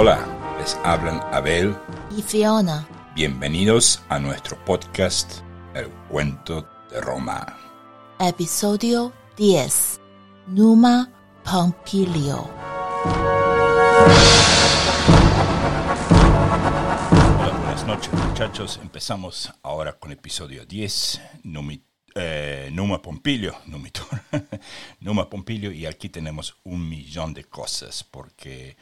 [0.00, 1.74] Hola, les hablan Abel
[2.16, 2.86] y Fiona.
[3.16, 5.40] Bienvenidos a nuestro podcast
[5.74, 7.56] El cuento de Roma.
[8.20, 10.00] Episodio 10.
[10.46, 11.10] Numa
[11.42, 12.48] Pompilio.
[17.40, 18.78] Hola, buenas noches muchachos.
[18.80, 21.82] Empezamos ahora con episodio 10, Numi-
[22.14, 24.06] eh, Numa Pompilio, Numitor.
[25.00, 28.76] Numa Pompilio y aquí tenemos un millón de cosas porque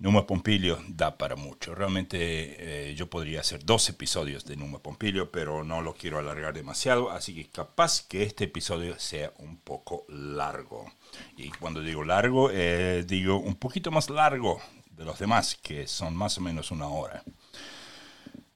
[0.00, 1.74] Numa Pompilio da para mucho.
[1.74, 6.54] Realmente eh, yo podría hacer dos episodios de Numa Pompilio, pero no lo quiero alargar
[6.54, 10.90] demasiado, así que capaz que este episodio sea un poco largo.
[11.36, 14.58] Y cuando digo largo, eh, digo un poquito más largo
[14.90, 17.22] de los demás, que son más o menos una hora.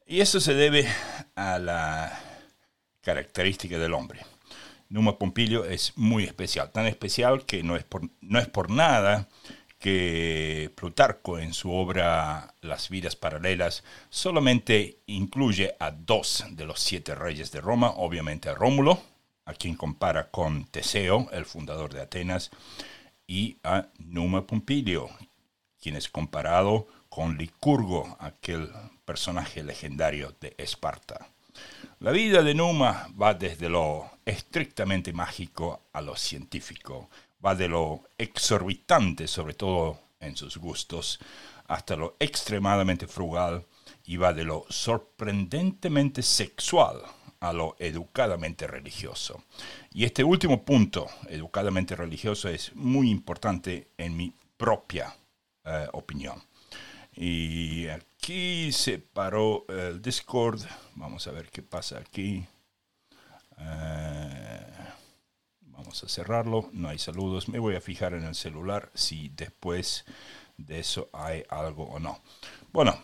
[0.07, 0.89] Y eso se debe
[1.35, 2.21] a la
[3.03, 4.21] característica del hombre.
[4.89, 9.29] Numa Pompilio es muy especial, tan especial que no es por, no es por nada
[9.85, 17.15] que Plutarco en su obra Las vidas paralelas solamente incluye a dos de los siete
[17.15, 18.99] reyes de Roma, obviamente a Rómulo,
[19.45, 22.51] a quien compara con Teseo, el fundador de Atenas,
[23.27, 25.11] y a Numa Pompilio,
[25.79, 28.71] quien es comparado con Licurgo, aquel
[29.05, 31.29] personaje legendario de Esparta.
[32.01, 37.11] La vida de Numa va desde lo estrictamente mágico a lo científico,
[37.45, 41.19] va de lo exorbitante, sobre todo en sus gustos,
[41.67, 43.67] hasta lo extremadamente frugal
[44.05, 47.03] y va de lo sorprendentemente sexual
[47.41, 49.45] a lo educadamente religioso.
[49.93, 55.15] Y este último punto, educadamente religioso, es muy importante en mi propia
[55.65, 56.43] eh, opinión.
[57.13, 60.63] Y aquí se paró el Discord.
[60.95, 62.47] Vamos a ver qué pasa aquí.
[63.59, 64.94] Eh,
[65.77, 66.69] vamos a cerrarlo.
[66.73, 67.49] No hay saludos.
[67.49, 70.05] Me voy a fijar en el celular si después
[70.57, 72.21] de eso hay algo o no.
[72.73, 72.99] Bueno,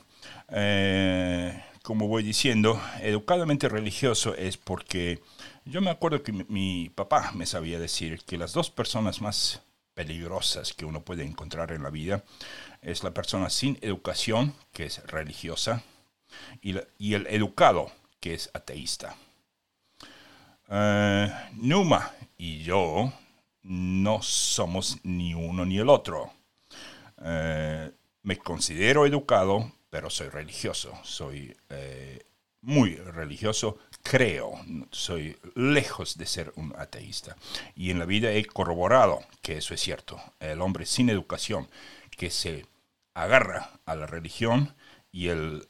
[0.48, 5.22] eh, como voy diciendo, educadamente religioso es porque
[5.64, 9.62] yo me acuerdo que mi, papá me sabía decir que las dos personas más
[9.94, 12.24] peligrosas que uno puede encontrar en la vida
[12.80, 15.82] es la persona sin educación, que es religiosa,
[16.62, 17.90] y el educado,
[18.20, 19.16] que es ateísta.
[20.72, 23.12] Eh, Numa y yo
[23.64, 26.32] no somos ni uno ni el otro.
[27.22, 27.90] Eh,
[28.22, 30.98] me considero educado, pero soy religioso.
[31.02, 32.24] Soy eh,
[32.62, 34.52] muy religioso, creo.
[34.90, 37.36] Soy lejos de ser un ateísta.
[37.76, 40.18] Y en la vida he corroborado que eso es cierto.
[40.40, 41.68] El hombre sin educación
[42.16, 42.64] que se
[43.12, 44.74] agarra a la religión
[45.12, 45.68] y el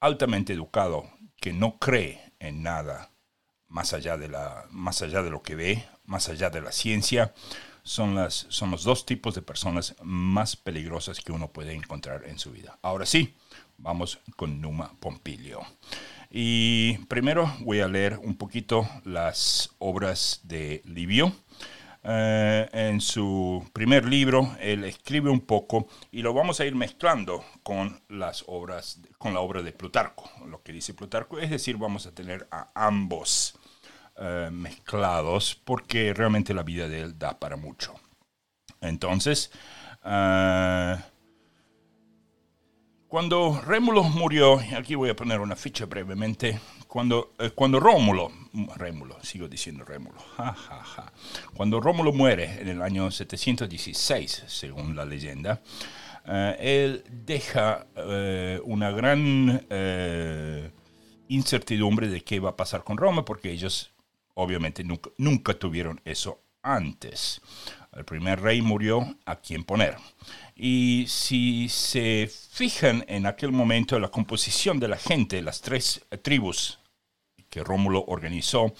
[0.00, 3.10] altamente educado que no cree en nada
[3.70, 7.32] más allá de, la, más allá de lo que ve, más allá de la ciencia,
[7.84, 12.38] son, las, son los dos tipos de personas más peligrosas que uno puede encontrar en
[12.38, 12.78] su vida.
[12.82, 13.36] Ahora sí,
[13.78, 15.60] vamos con Numa Pompilio.
[16.28, 21.32] Y primero voy a leer un poquito las obras de Livio.
[22.02, 27.44] Eh, en su primer libro, él escribe un poco y lo vamos a ir mezclando
[27.62, 32.06] con las obras, con la obra de Plutarco, lo que dice Plutarco, es decir, vamos
[32.06, 33.59] a tener a ambos
[34.20, 37.94] eh, mezclados porque realmente la vida de él da para mucho.
[38.80, 39.50] Entonces,
[40.04, 40.96] eh,
[43.08, 48.30] cuando Rémulo murió, aquí voy a poner una ficha brevemente, cuando, eh, cuando Rómulo,
[48.76, 51.12] Rémulo, sigo diciendo Rémulo, ja, ja, ja.
[51.54, 55.60] cuando Rómulo muere en el año 716, según la leyenda,
[56.26, 57.86] eh, él deja
[58.64, 59.66] una gran
[61.28, 63.89] incertidumbre de qué va a pasar con Roma, porque ellos
[64.40, 67.40] obviamente nunca, tuvieron eso antes.
[67.92, 69.96] El primer rey murió, ¿a quién poner?
[70.54, 76.78] Y si se fijan en aquel momento la composición de la gente, las tres tribus
[77.48, 78.72] que Rómulo organizó,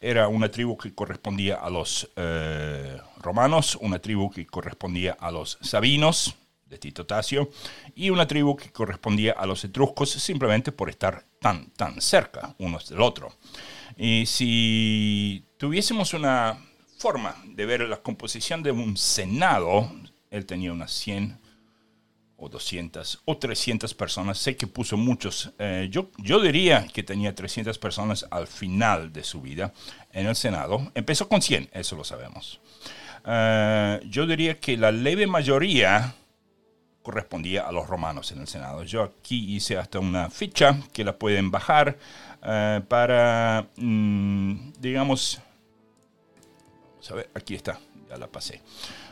[0.00, 5.58] era una tribu que correspondía a los eh, romanos, una tribu que correspondía a los
[5.60, 6.34] sabinos,
[6.66, 7.50] de Tito Tasio,
[7.94, 12.88] y una tribu que correspondía a los etruscos simplemente por estar tan, tan cerca unos
[12.88, 13.32] del otro.
[13.96, 16.58] Y si tuviésemos una
[16.98, 19.90] forma de ver la composición de un senado,
[20.30, 21.38] él tenía unas 100
[22.36, 27.34] o 200 o 300 personas, sé que puso muchos, eh, yo, yo diría que tenía
[27.34, 29.72] 300 personas al final de su vida
[30.12, 32.60] en el Senado, empezó con 100, eso lo sabemos.
[33.26, 36.14] Eh, yo diría que la leve mayoría
[37.02, 38.82] correspondía a los romanos en el Senado.
[38.82, 41.98] Yo aquí hice hasta una ficha que la pueden bajar
[42.44, 45.40] eh, para, mm, digamos,
[47.14, 48.62] ver, aquí está, ya la pasé.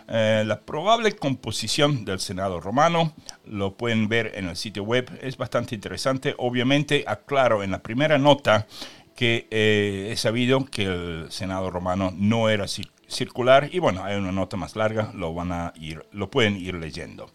[0.08, 3.12] Eh, la probable composición del Senado romano
[3.44, 6.34] lo pueden ver en el sitio web, es bastante interesante.
[6.38, 8.66] Obviamente, aclaro en la primera nota
[9.14, 12.66] que eh, he sabido que el Senado romano no era
[13.06, 16.74] circular y bueno, hay una nota más larga, lo, van a ir, lo pueden ir
[16.74, 17.30] leyendo.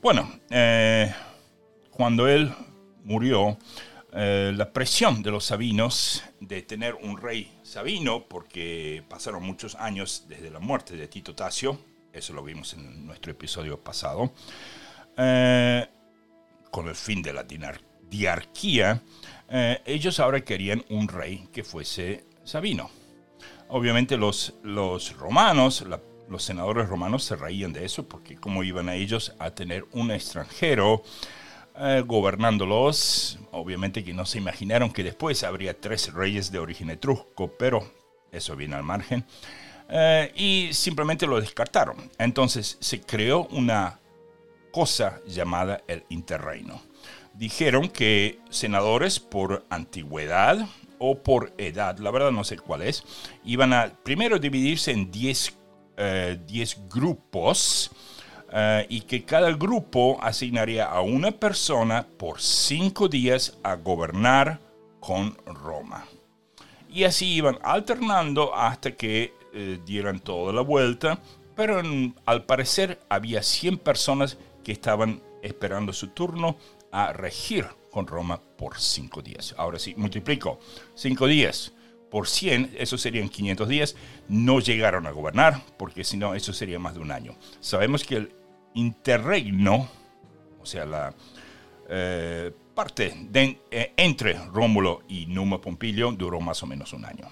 [0.00, 1.12] Bueno, eh,
[1.90, 2.52] cuando él
[3.04, 3.58] murió,
[4.14, 10.26] eh, la presión de los sabinos de tener un rey sabino, porque pasaron muchos años
[10.28, 11.78] desde la muerte de Tito Tasio,
[12.12, 14.34] eso lo vimos en nuestro episodio pasado,
[15.16, 15.86] eh,
[16.70, 17.46] con el fin de la
[18.10, 19.02] diarquía,
[19.48, 22.90] eh, ellos ahora querían un rey que fuese sabino.
[23.68, 25.86] Obviamente los, los romanos,
[26.28, 30.10] los senadores romanos se reían de eso, porque cómo iban a ellos a tener un
[30.10, 31.02] extranjero,
[31.78, 33.38] eh, gobernándolos.
[33.50, 37.90] Obviamente que no se imaginaron que después habría tres reyes de origen etrusco, pero
[38.30, 39.24] eso viene al margen.
[39.88, 42.10] Eh, y simplemente lo descartaron.
[42.18, 44.00] Entonces se creó una
[44.70, 46.82] cosa llamada el interreino.
[47.34, 50.66] Dijeron que senadores por antigüedad
[50.98, 53.04] o por edad, la verdad no sé cuál es,
[53.44, 55.56] iban a primero dividirse en 10
[55.96, 56.38] eh,
[56.88, 57.90] grupos
[58.52, 64.60] eh, y que cada grupo asignaría a una persona por cinco días a gobernar
[65.00, 66.04] con Roma.
[66.90, 71.18] Y así iban alternando hasta que eh, dieran toda la vuelta,
[71.56, 71.82] pero
[72.26, 76.56] al parecer había 100 personas que estaban esperando su turno
[76.90, 79.54] a regir con Roma por cinco días.
[79.56, 80.58] Ahora sí, multiplico.
[80.94, 81.72] Cinco días
[82.10, 83.96] por 100, eso serían 500 días.
[84.28, 87.34] No llegaron a gobernar, porque si no, eso sería más de un año.
[87.60, 88.32] Sabemos que el
[88.74, 89.88] interregno,
[90.60, 91.14] o sea, la
[91.88, 97.28] eh, parte eh, entre Rómulo y Numa Pompilio duró más o menos un año.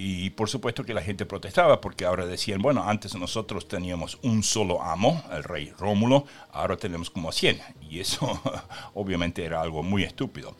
[0.00, 4.44] Y por supuesto que la gente protestaba porque ahora decían, bueno, antes nosotros teníamos un
[4.44, 7.60] solo amo, el rey Rómulo, ahora tenemos como 100.
[7.90, 8.40] Y eso
[8.94, 10.54] obviamente era algo muy estúpido.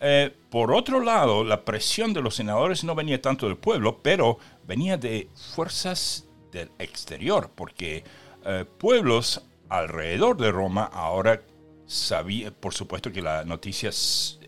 [0.00, 4.38] Eh, por otro lado, la presión de los senadores no venía tanto del pueblo, pero
[4.64, 8.04] venía de fuerzas del exterior, porque
[8.50, 11.42] eh, pueblos alrededor de Roma ahora
[11.84, 13.90] sabía, por supuesto que la noticia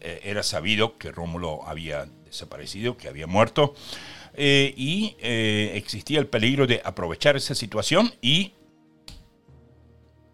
[0.01, 3.75] eh, era sabido que Rómulo había desaparecido, que había muerto,
[4.33, 8.55] eh, y existía el peligro de aprovechar esa situación y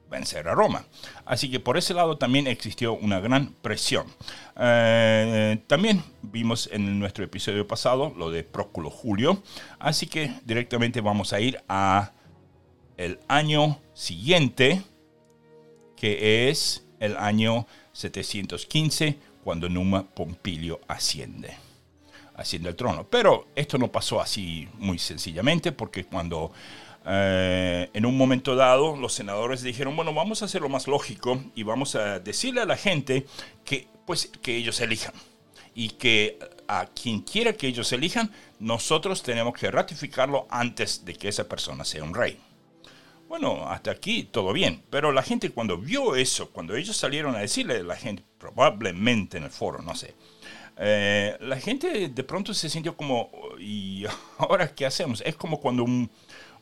[0.08, 0.84] vencer a Roma.
[1.24, 4.06] Así que por ese lado también existió una gran presión.
[4.54, 9.42] también vimos en nuestro episodio pasado lo de Próculo Julio,
[9.80, 12.12] así que directamente vamos a ir a
[12.96, 14.82] el año siguiente,
[15.96, 21.56] que es el año 715, cuando Numa Pompilio asciende,
[22.34, 23.06] asciende al trono.
[23.08, 26.52] Pero esto no pasó así muy sencillamente, porque cuando
[27.06, 31.40] eh, en un momento dado los senadores dijeron, bueno, vamos a hacer lo más lógico
[31.54, 33.26] y vamos a decirle a la gente
[33.64, 35.14] que, pues, que ellos elijan
[35.74, 41.28] y que a quien quiera que ellos elijan, nosotros tenemos que ratificarlo antes de que
[41.28, 42.40] esa persona sea un rey.
[43.28, 47.40] Bueno, hasta aquí todo bien, pero la gente cuando vio eso, cuando ellos salieron a
[47.40, 50.14] decirle a la gente, probablemente en el foro, no sé,
[50.78, 54.04] eh, la gente de pronto se sintió como, ¿y
[54.38, 55.22] ahora qué hacemos?
[55.26, 55.86] Es como cuando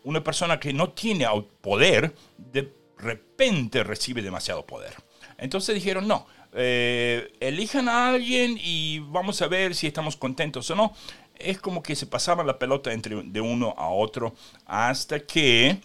[0.05, 1.27] una persona que no tiene
[1.61, 4.95] poder, de repente recibe demasiado poder.
[5.37, 10.77] Entonces dijeron, no, eh, elijan a alguien y vamos a ver si estamos contentos o
[10.77, 10.95] no.
[11.37, 14.35] Es como que se pasaba la pelota entre de uno a otro
[14.67, 15.81] hasta que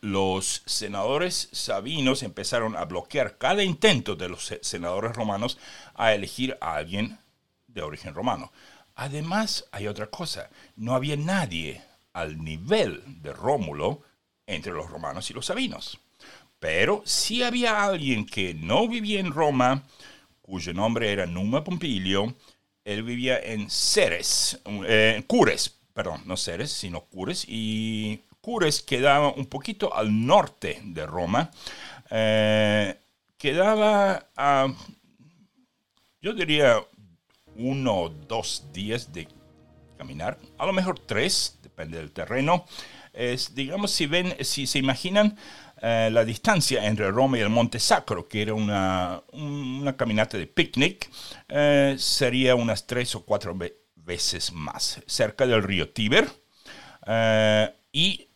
[0.00, 5.58] los senadores sabinos empezaron a bloquear cada intento de los senadores romanos
[5.94, 7.18] a elegir a alguien
[7.66, 8.52] de origen romano.
[8.94, 14.02] Además, hay otra cosa, no había nadie al nivel de Rómulo
[14.46, 16.00] entre los romanos y los sabinos.
[16.58, 19.84] Pero sí había alguien que no vivía en Roma,
[20.42, 22.34] cuyo nombre era Numa Pompilio.
[22.84, 29.44] Él vivía en Ceres, eh, Cures, perdón, no Ceres, sino Cures, y Cures quedaba un
[29.44, 31.50] poquito al norte de Roma.
[32.10, 32.98] Eh,
[33.36, 34.26] quedaba
[36.22, 36.78] yo diría,
[37.56, 39.28] uno o dos días de
[39.98, 42.64] caminar, a lo mejor tres, depende del terreno.
[43.52, 45.36] Digamos, si ven, si se imaginan
[45.82, 50.46] eh, la distancia entre Roma y el Monte Sacro, que era una, una caminata de
[50.46, 51.10] picnic,
[51.50, 53.54] eh, sería unas tres o cuatro
[53.94, 56.26] veces más, cerca del río Tíber.
[57.92, 58.27] y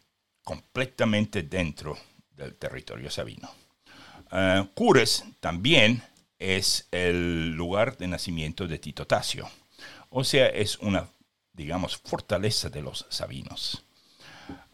[0.52, 1.96] completamente dentro
[2.36, 3.50] del territorio sabino.
[4.30, 6.02] Uh, Cures también
[6.38, 9.48] es el lugar de nacimiento de Tito Tasio.
[10.10, 11.06] O sea, es una
[11.52, 13.84] digamos, fortaleza de los sabinos.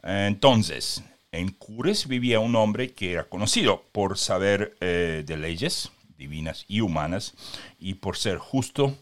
[0.02, 6.64] Entonces, en Cures vivía un hombre que era conocido por saber eh, de leyes divinas
[6.68, 7.34] y humanas
[7.78, 8.96] y por ser justo,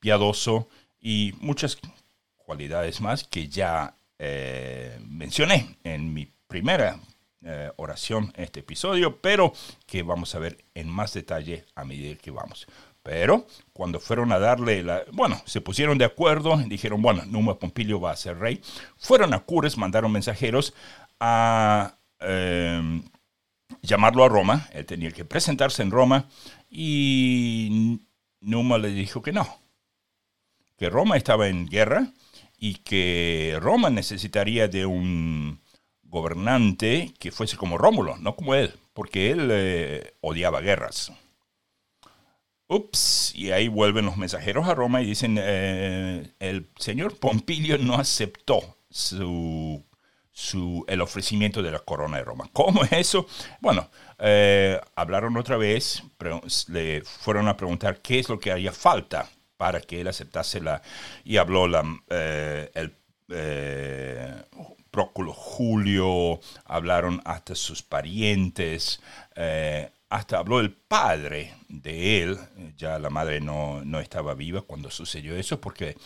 [0.00, 0.68] piadoso
[1.00, 1.78] y muchas
[2.36, 6.98] cualidades más que ya eh, mencioné en mi primera
[7.42, 9.52] eh, oración este episodio, pero
[9.86, 12.66] que vamos a ver en más detalle a medida que vamos.
[13.02, 15.04] Pero cuando fueron a darle la...
[15.12, 18.60] Bueno, se pusieron de acuerdo, dijeron, bueno, Numa Pompilio va a ser rey.
[18.96, 20.74] Fueron a Cures, mandaron mensajeros
[21.20, 23.04] a em,
[23.82, 24.68] llamarlo a Roma.
[24.72, 26.26] Él tenía que presentarse en Roma
[26.68, 28.00] y
[28.40, 29.46] Numa le dijo que no,
[30.76, 32.12] que Roma estaba en guerra
[32.58, 35.60] y que Roma necesitaría de un
[36.04, 41.12] gobernante que fuese como Rómulo, no como él, porque él eh, odiaba guerras.
[42.68, 47.94] Ups, y ahí vuelven los mensajeros a Roma y dicen, eh, el señor Pompilio no
[47.94, 49.84] aceptó su,
[50.32, 52.48] su, el ofrecimiento de la corona de Roma.
[52.52, 53.28] ¿Cómo es eso?
[53.60, 56.02] Bueno, eh, hablaron otra vez,
[56.68, 60.82] le fueron a preguntar qué es lo que haría falta para que él aceptase la...
[61.24, 62.94] Y habló la, eh, el
[64.90, 69.00] Próculo Julio, hablaron hasta sus parientes,
[70.08, 72.38] hasta habló el padre de él,
[72.76, 75.96] ya la madre no, estaba viva cuando sucedió eso, porque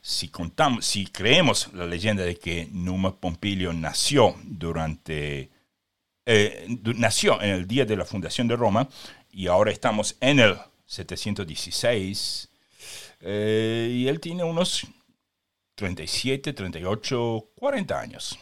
[0.00, 5.50] si contamos, si creemos la leyenda de que Numa Pompilio nació durante,
[6.26, 8.88] eh, nació en el día de la fundación de Roma,
[9.30, 12.45] y ahora estamos en el 716,
[13.28, 14.86] eh, y él tiene unos
[15.74, 18.38] 37, 38, 40 años.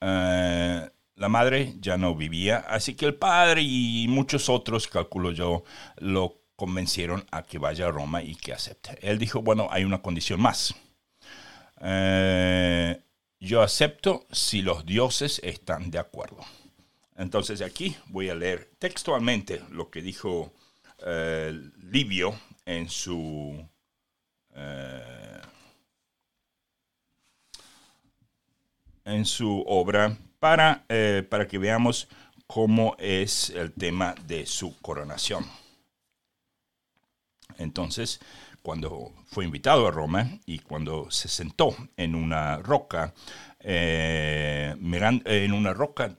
[0.00, 5.64] Eh, la madre ya no vivía, así que el padre y muchos otros, calculo yo,
[5.98, 8.98] lo convencieron a que vaya a Roma y que acepte.
[9.02, 10.74] Él dijo, bueno, hay una condición más.
[11.82, 12.98] Eh,
[13.38, 16.40] yo acepto si los dioses están de acuerdo.
[17.16, 20.54] Entonces aquí voy a leer textualmente lo que dijo
[21.90, 22.34] Livio
[22.66, 23.64] en su...
[24.54, 25.40] Eh,
[29.04, 32.08] en su obra para, eh, para que veamos
[32.46, 35.46] cómo es el tema de su coronación.
[37.58, 38.18] Entonces,
[38.62, 43.14] cuando fue invitado a Roma y cuando se sentó en una roca,
[43.60, 46.18] eh, en una roca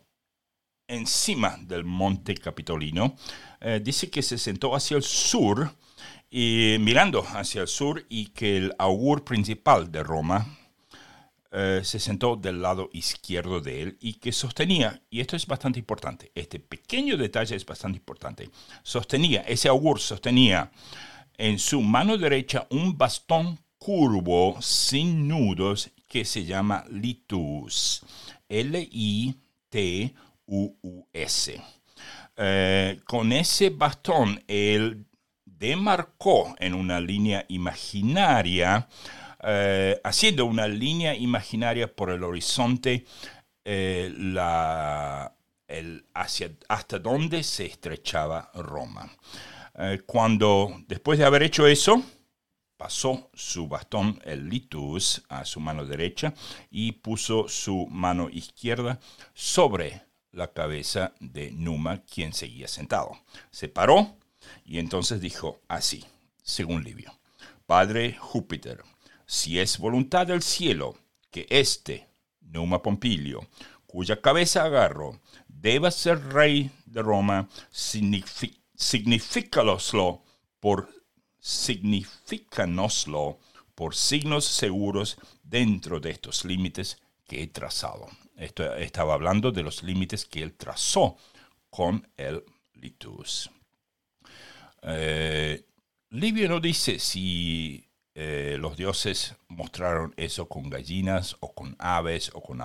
[0.88, 3.18] encima del monte Capitolino,
[3.82, 5.76] dice que se sentó hacia el sur
[6.30, 10.46] y mirando hacia el sur y que el augur principal de Roma,
[11.50, 15.80] eh, se sentó del lado izquierdo de él y que sostenía, y esto es bastante
[15.80, 18.50] importante, este pequeño detalle es bastante importante,
[18.84, 20.70] sostenía, ese augur sostenía
[21.38, 28.04] en su mano derecha un bastón curvo sin nudos que se llama litus,
[28.50, 29.34] L-I-T-U-U-S.
[32.40, 35.06] Eh, con ese bastón él
[35.58, 38.88] demarcó en una línea imaginaria
[39.44, 43.06] eh, haciendo una línea imaginaria por el horizonte
[43.64, 45.32] eh, la,
[46.14, 49.10] hacia, hasta donde se estrechaba Roma.
[49.76, 52.02] Eh, cuando, después de haber hecho eso,
[52.78, 56.34] pasó su bastón, el litus, a su mano derecha
[56.72, 59.00] y puso su mano izquierda
[59.34, 63.20] sobre la cabeza de Numa, quien seguía sentado.
[63.52, 64.18] Se paró
[64.66, 66.04] y entonces dijo así,
[66.44, 67.14] según Livio,
[67.66, 68.84] Padre Júpiter,
[69.26, 70.96] si es voluntad del cielo
[71.32, 72.08] que este,
[72.42, 73.48] Numa Pompilio,
[73.86, 80.24] cuya cabeza agarro, deba ser rey de Roma, signifícanoslo
[80.60, 80.90] por,
[81.40, 83.40] significanoslo
[83.76, 88.08] por signos seguros dentro de estos límites que he trazado.
[88.36, 91.18] Esto estaba hablando de los límites que él trazó
[91.70, 93.50] con el litus.
[94.84, 95.66] Eh,
[96.10, 97.88] Livio no dice si
[98.20, 102.58] eh, los dioses mostraron eso con gallinas o con aves o con,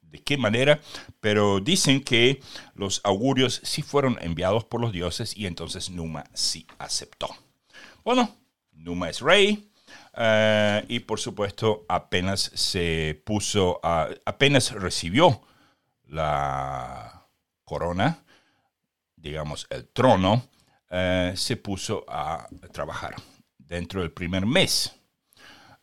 [0.00, 0.80] de qué manera,
[1.20, 2.40] pero dicen que
[2.74, 7.28] los augurios sí fueron enviados por los dioses y entonces Numa sí aceptó.
[8.04, 8.34] Bueno,
[8.72, 9.70] Numa es rey
[10.16, 15.42] eh, y por supuesto apenas se puso, apenas recibió
[16.06, 17.26] la
[17.64, 18.24] corona,
[19.16, 20.48] digamos el trono,
[20.92, 23.14] eh, se puso a trabajar
[23.56, 24.92] dentro del primer mes.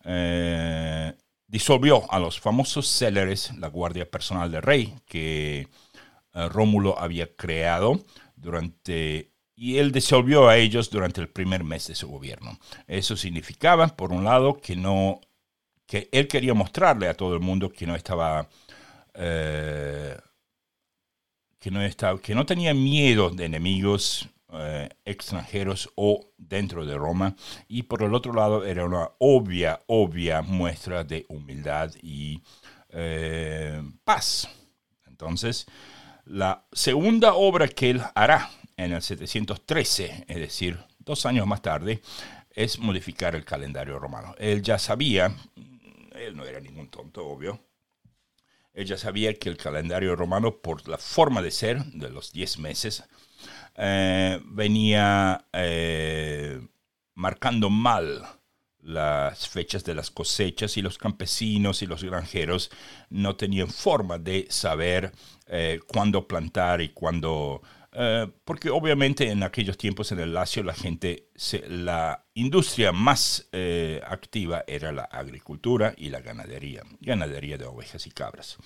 [0.03, 1.13] Eh,
[1.47, 5.69] disolvió a los famosos céleres, la guardia personal del rey, que
[6.33, 8.03] eh, Rómulo había creado
[8.35, 12.59] durante y él disolvió a ellos durante el primer mes de su gobierno.
[12.85, 15.21] Eso significaba, por un lado, que no
[15.87, 18.49] que él quería mostrarle a todo el mundo que no estaba,
[19.13, 20.21] que
[21.71, 27.35] no estaba, que no tenía miedo de enemigos eh, extranjeros o dentro de Roma.
[27.67, 32.41] Y por el otro lado era una obvia, obvia muestra de humildad y
[32.89, 34.49] eh, paz.
[35.05, 35.65] Entonces,
[36.25, 42.01] la segunda obra que él hará en el 713, es decir, dos años más tarde,
[42.51, 44.35] es modificar el calendario romano.
[44.37, 45.35] Él ya sabía,
[46.15, 47.59] él no era ningún tonto, obvio,
[48.73, 52.59] él ya sabía que el calendario romano, por la forma de ser de los 10
[52.59, 53.03] meses,
[53.77, 56.59] eh, venía eh,
[57.13, 58.25] marcando mal
[58.81, 62.71] las fechas de las cosechas y los campesinos y los granjeros
[63.09, 65.11] no tenían forma de saber
[65.47, 67.61] eh, cuándo plantar y cuándo...
[68.45, 71.29] Porque obviamente en aquellos tiempos en el Lacio la gente,
[71.67, 73.49] la industria más
[74.05, 78.57] activa era la agricultura y la ganadería, ganadería de ovejas y cabras.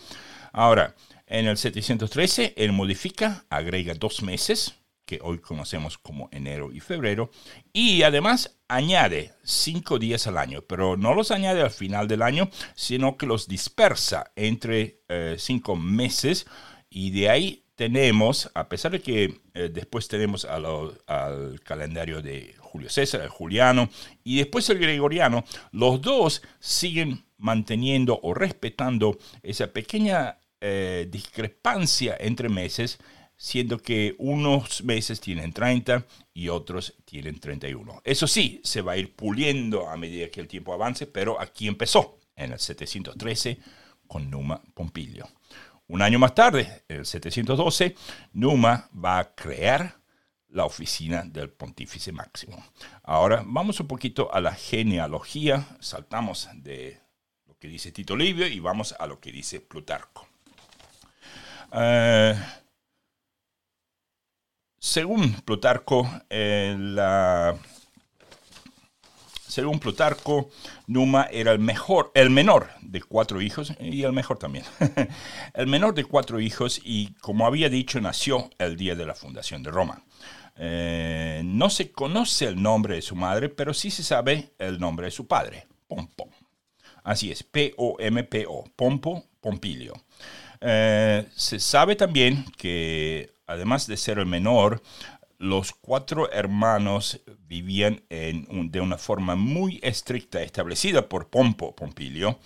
[0.52, 0.96] Ahora,
[1.28, 7.32] en el 713 él modifica, agrega dos meses, que hoy conocemos como enero y febrero,
[7.74, 12.50] y además añade cinco días al año, pero no los añade al final del año,
[12.76, 15.02] sino que los dispersa entre
[15.38, 16.46] cinco meses
[16.90, 22.92] y de ahí tenemos, a pesar de que eh, después tenemos al calendario de Julio
[22.92, 23.90] César, el juliano,
[24.24, 32.50] y después el gregoriano, los dos siguen manteniendo o respetando esa pequeña eh, discrepancia entre
[32.50, 33.00] meses,
[33.42, 38.04] siendo que unos meses tienen 30 y otros tienen 31.
[38.04, 41.68] Eso sí, se va a ir puliendo a medida que el tiempo avance, pero aquí
[41.68, 43.58] empezó, en el 713,
[44.06, 45.28] con Numa Pompilio.
[45.88, 47.96] Un año más tarde, en el 712,
[48.34, 49.96] Numa va a crear
[50.50, 52.64] la oficina del pontífice máximo.
[53.02, 57.00] Ahora vamos un poquito a la genealogía, saltamos de
[57.48, 60.28] lo que dice Tito Livio y vamos a lo que dice Plutarco.
[61.74, 62.36] Eh,
[64.82, 66.76] según Plutarco, eh,
[69.48, 70.50] según Plutarco,
[70.88, 74.66] Numa era el mejor, el menor de cuatro hijos, y el mejor también.
[75.54, 79.62] el menor de cuatro hijos y, como había dicho, nació el día de la fundación
[79.62, 80.04] de Roma.
[80.58, 85.06] Eh, no se conoce el nombre de su madre, pero sí se sabe el nombre
[85.06, 86.28] de su padre, Pompo.
[87.04, 89.94] Así es, P-O-M-P-O, Pompo Pompilio.
[90.60, 94.82] Eh, se sabe también que, además de ser el menor,
[95.38, 102.40] los cuatro hermanos vivían de una forma muy estricta establecida por Pompo Pompilio.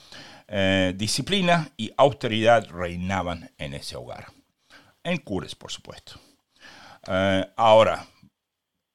[0.47, 4.27] Eh, disciplina y austeridad reinaban en ese hogar.
[5.03, 6.19] En Cures, por supuesto.
[7.07, 8.07] Eh, ahora,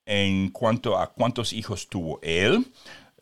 [0.06, 2.66] en cuanto a cuántos hijos tuvo él,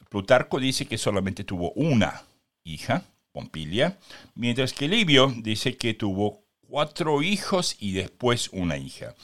[0.09, 2.22] Plutarco dice que solamente tuvo una
[2.64, 3.98] hija, Pompilia,
[4.35, 9.15] mientras que Livio dice que tuvo cuatro hijos y después una hija.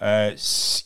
[0.00, 0.36] Eh,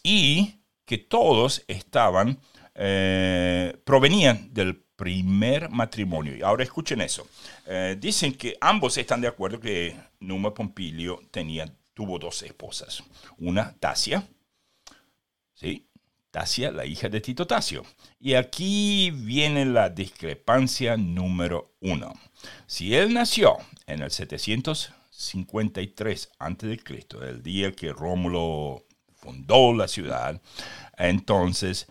[0.03, 2.39] y que todos estaban,
[2.75, 6.37] eh, provenían del primer matrimonio.
[6.37, 7.27] Y ahora escuchen eso.
[7.67, 13.03] Eh, dicen que ambos están de acuerdo que Numa Pompilio tenía, tuvo dos esposas.
[13.39, 14.27] Una, Tasia,
[15.55, 15.89] ¿sí?
[16.31, 17.85] Tasia, la hija de Tito Tasio.
[18.19, 22.15] Y aquí viene la discrepancia número uno.
[22.67, 24.11] Si él nació en el
[25.23, 26.81] 753 a.C.,
[27.23, 30.41] el día que Rómulo fundó la ciudad.
[30.99, 31.87] Entonces,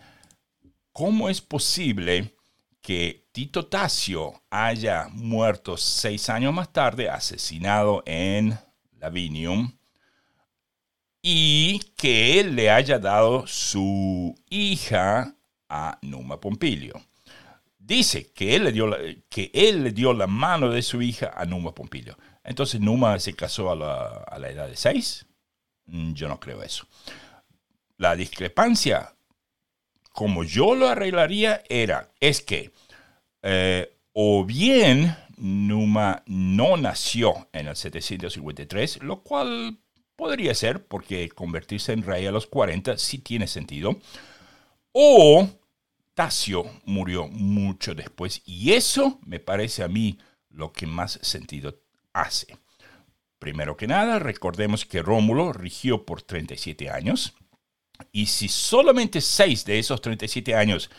[0.92, 2.36] ¿cómo es posible
[2.82, 8.58] que Tito Tasio haya muerto seis años más tarde, asesinado en
[8.98, 9.78] Lavinium,
[11.22, 15.34] y que él le haya dado su hija
[15.68, 17.00] a Numa Pompilio?
[17.84, 21.32] Dice que él, le dio la, que él le dio la mano de su hija
[21.34, 22.16] a Numa Pompilio.
[22.44, 25.26] Entonces Numa se casó a la, a la edad de seis.
[25.86, 26.86] Mm, yo no creo eso.
[27.96, 29.14] La discrepancia,
[30.12, 32.70] como yo lo arreglaría, era, es que
[33.42, 39.78] eh, o bien Numa no nació en el 753, lo cual
[40.14, 43.98] podría ser, porque convertirse en rey a los 40 sí tiene sentido,
[44.92, 45.48] o
[46.84, 50.18] Murió mucho después, y eso me parece a mí
[50.50, 51.80] lo que más sentido
[52.12, 52.56] hace.
[53.38, 57.34] Primero que nada, recordemos que Rómulo rigió por 37 años,
[58.12, 60.90] y si solamente 6 de esos 37 años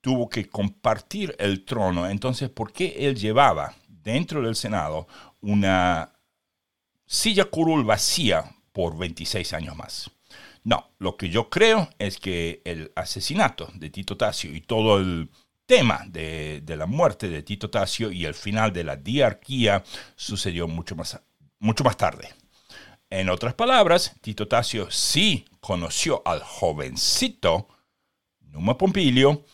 [0.00, 5.08] tuvo que compartir el trono, entonces ¿por qué él llevaba dentro del Senado
[5.40, 6.12] una
[7.04, 10.10] silla curul vacía por 26 años más?
[10.66, 15.30] No, lo que yo creo es que el asesinato de Tito Tasio y todo el
[15.64, 19.84] tema de, la muerte de Tito Tasio y el final de la diarquía
[20.16, 21.20] sucedió mucho más,
[21.60, 22.34] mucho más tarde.
[23.10, 27.68] En otras palabras, Tito Tasio sí conoció al jovencito
[28.40, 29.44] Numa Pompilio,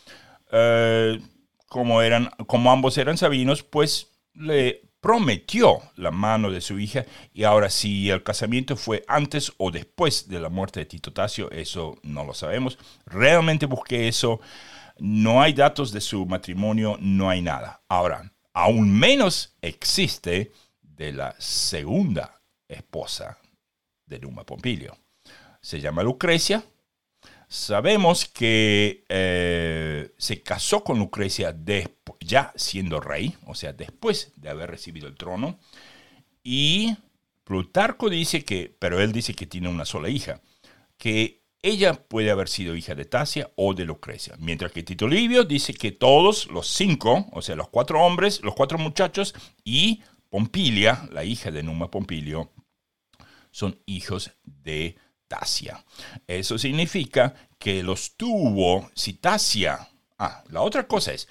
[0.50, 1.20] eh,
[1.68, 7.42] como, eran, como ambos eran sabinos, pues le prometió la mano de su hija y
[7.42, 11.98] ahora si el casamiento fue antes o después de la muerte de Tito Tasio, eso
[12.04, 12.78] no lo sabemos.
[13.04, 14.40] Realmente busqué eso,
[14.98, 17.82] no hay datos de su matrimonio, no hay nada.
[17.88, 23.36] Ahora, aún menos existe de la segunda esposa
[24.06, 24.96] de Numa Pompilio.
[25.60, 26.62] Se llama Lucrecia.
[27.52, 31.54] Sabemos que eh, se casó con Lucrecia
[32.18, 35.58] ya siendo rey, o sea, después de haber recibido el trono.
[36.42, 36.96] Y
[37.44, 40.40] Plutarco dice que, pero él dice que tiene una sola hija,
[40.96, 44.34] que ella puede haber sido hija de Tasia o de Lucrecia.
[44.38, 48.54] Mientras que Tito Livio dice que todos los cinco, o sea, los cuatro hombres, los
[48.54, 52.50] cuatro muchachos y Pompilia, la hija de Numa Pompilio,
[53.50, 54.96] son hijos de
[56.26, 58.90] Eso significa que los tuvo,
[59.20, 61.28] Tasia, ah, la otra cosa es,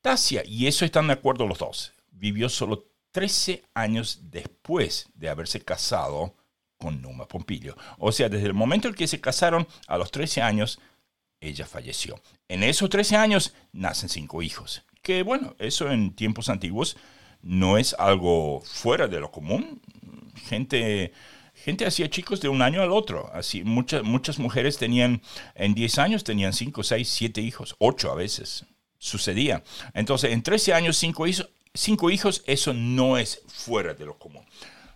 [0.00, 5.60] Tasia, y eso están de acuerdo los dos, vivió solo 13 años después de haberse
[5.60, 6.34] casado
[6.78, 7.76] con Numa Pompilio.
[7.98, 10.78] O sea, desde el momento en que se casaron, a los 13 años,
[11.40, 12.20] ella falleció.
[12.48, 14.82] En esos 13 años nacen cinco hijos.
[15.02, 16.96] Que bueno, eso en tiempos antiguos
[17.42, 19.80] no es algo fuera de lo común.
[20.48, 21.12] Gente
[21.66, 23.28] gente hacía chicos de un año al otro.
[23.34, 25.20] Así, muchas, muchas mujeres tenían,
[25.56, 28.64] en 10 años tenían 5, 6, 7 hijos, 8 a veces.
[28.98, 29.64] Sucedía.
[29.92, 34.46] Entonces, en 13 años, 5 hijos, cinco hijos, eso no es fuera de lo común.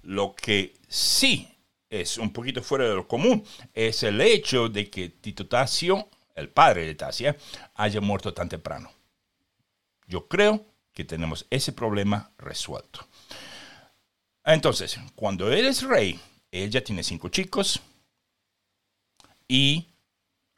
[0.05, 1.49] Lo que sí
[1.89, 6.51] es un poquito fuera de lo común es el hecho de que Tito Tasio, el
[6.51, 7.37] padre de Tasia,
[7.75, 8.93] haya muerto tan temprano.
[10.07, 13.07] Yo creo que tenemos ese problema resuelto.
[14.45, 16.19] Entonces, cuando eres rey,
[16.53, 17.81] ella tiene cinco chicos
[19.47, 19.87] y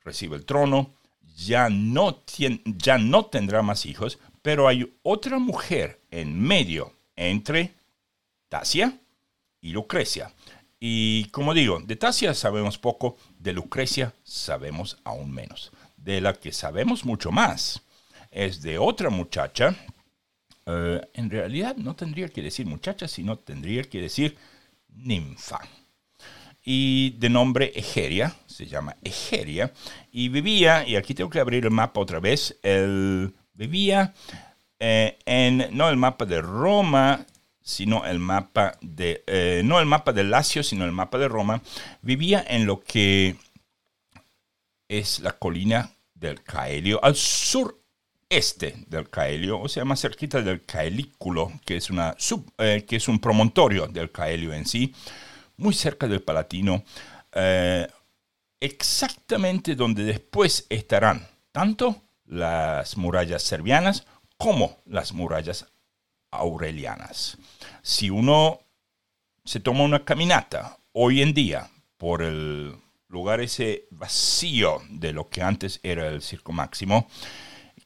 [0.05, 0.95] recibe el trono.
[1.37, 2.23] Ya no,
[2.65, 7.75] ya no tendrá más hijos, pero hay otra mujer en medio entre
[8.49, 8.99] Tasia
[9.61, 10.33] y Lucrecia.
[10.79, 15.73] Y como digo, de Tasia sabemos poco, de Lucrecia sabemos aún menos.
[15.97, 17.83] De la que sabemos mucho más
[18.31, 19.75] es de otra muchacha.
[20.67, 24.37] Eh, en realidad no tendría que decir muchacha, sino tendría que decir
[24.89, 25.61] ninfa
[26.65, 29.73] y de nombre Egeria, se llama Egeria,
[30.11, 34.15] y vivía, y aquí tengo que abrir el mapa otra vez, él vivía
[34.79, 37.27] eh, en, no el mapa de Roma,
[37.63, 41.63] sino el mapa de, eh, no el mapa de Lacio, sino el mapa de Roma,
[42.01, 43.37] vivía en lo que
[44.89, 51.53] es la colina del Caelio, al sureste del Caelio, o sea, más cerquita del Caelículo,
[51.65, 52.17] que es, una
[52.59, 54.95] eh, que es un promontorio del Caelio en sí,
[55.63, 56.85] muy cerca del Palatino,
[57.33, 57.89] eh,
[58.61, 65.67] exactamente donde después estarán tanto las murallas serbianas como las murallas
[66.31, 67.39] aurelianas.
[67.83, 68.61] Si uno
[69.45, 72.75] se toma una caminata hoy en día por el
[73.09, 77.09] lugar ese vacío de lo que antes era el Circo Máximo,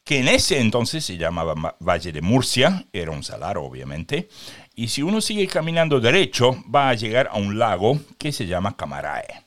[0.05, 4.29] que en ese entonces se llamaba Valle de Murcia, era un salar obviamente,
[4.77, 8.77] y si uno sigue caminando derecho va a llegar a un lago que se llama
[8.77, 9.45] Camarae.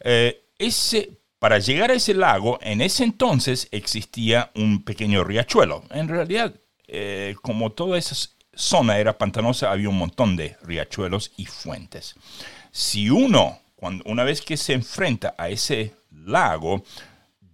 [0.00, 5.84] Eh, ese, para llegar a ese lago, en ese entonces existía un pequeño riachuelo.
[5.90, 6.52] En realidad,
[6.88, 8.16] eh, como toda esa
[8.52, 12.16] zona era pantanosa, había un montón de riachuelos y fuentes.
[12.72, 16.82] Si uno, cuando, una vez que se enfrenta a ese lago,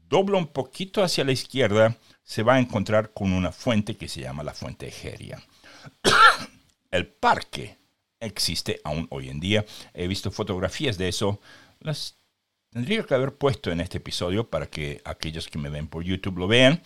[0.09, 4.23] dobla un poquito hacia la izquierda, se va a encontrar con una fuente que se
[4.23, 5.43] llama la fuente Egeria.
[6.95, 7.77] El parque
[8.21, 9.65] existe aún hoy en día.
[9.95, 11.41] He visto fotografías de eso.
[11.81, 12.15] Las
[12.71, 16.39] tendría que haber puesto en este episodio para que aquellos que me ven por YouTube
[16.39, 16.81] lo vean.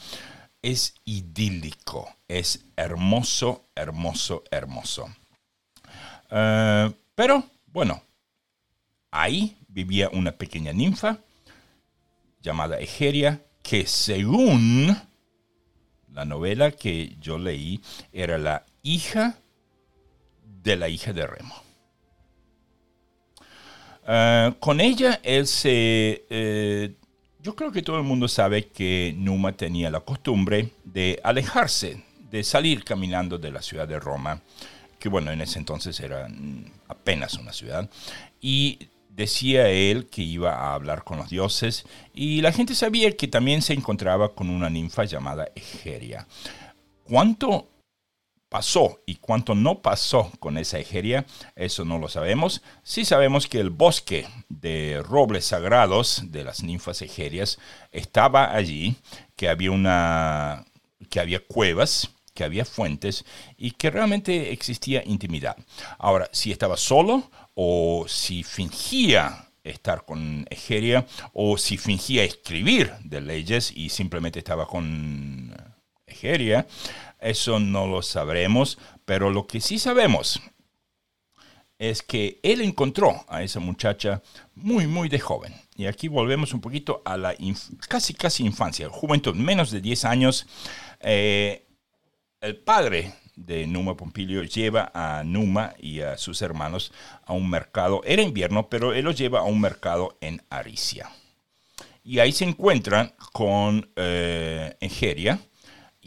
[0.62, 5.14] Es idílico, es hermoso, hermoso, hermoso.
[6.30, 8.02] Eh, pero bueno,
[9.10, 11.18] ahí vivía una pequeña ninfa
[12.40, 14.96] llamada Egeria que según
[16.10, 19.38] la novela que yo leí era la hija
[20.62, 21.54] de la hija de Remo.
[24.06, 26.24] Ah, con ella, él se...
[26.30, 26.94] Eh,
[27.40, 32.42] yo creo que todo el mundo sabe que Numa tenía la costumbre de alejarse, de
[32.42, 34.40] salir caminando de la ciudad de Roma,
[34.98, 36.28] que bueno, en ese entonces era
[36.88, 37.88] apenas una ciudad,
[38.40, 43.26] y decía él que iba a hablar con los dioses y la gente sabía que
[43.26, 46.26] también se encontraba con una ninfa llamada Egeria.
[47.04, 47.68] ¿Cuánto
[48.48, 52.62] pasó y cuánto no pasó con esa Egeria, eso no lo sabemos.
[52.82, 57.58] Sí sabemos que el bosque de robles sagrados de las ninfas egerias
[57.92, 58.96] estaba allí,
[59.36, 60.64] que había una
[61.10, 63.24] que había cuevas, que había fuentes
[63.56, 65.56] y que realmente existía intimidad.
[65.98, 73.20] Ahora, si estaba solo o si fingía estar con Egeria o si fingía escribir de
[73.20, 75.54] leyes y simplemente estaba con
[76.06, 76.66] Egeria,
[77.20, 80.40] eso no lo sabremos, pero lo que sí sabemos
[81.78, 84.22] es que él encontró a esa muchacha
[84.54, 85.54] muy, muy de joven.
[85.76, 87.34] Y aquí volvemos un poquito a la
[87.88, 90.46] casi, casi infancia, juventud, menos de 10 años.
[91.00, 91.66] Eh,
[92.40, 96.92] el padre de Numa Pompilio lleva a Numa y a sus hermanos
[97.24, 98.02] a un mercado.
[98.04, 101.10] Era invierno, pero él los lleva a un mercado en Aricia.
[102.02, 105.38] Y ahí se encuentran con eh, Egeria,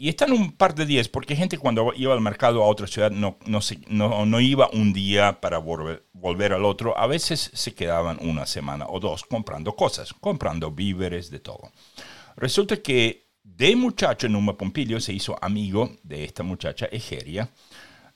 [0.02, 3.12] y están un par de días, porque gente cuando iba al mercado a otra ciudad
[3.12, 7.72] no, no, no, no iba un día para volver, volver, al otro, a veces se
[7.72, 11.70] quedaban una semana o dos comprando cosas, comprando víveres, de todo.
[12.34, 17.48] Resulta que de muchacho Numa Pompilio se hizo amigo de esta muchacha Egeria,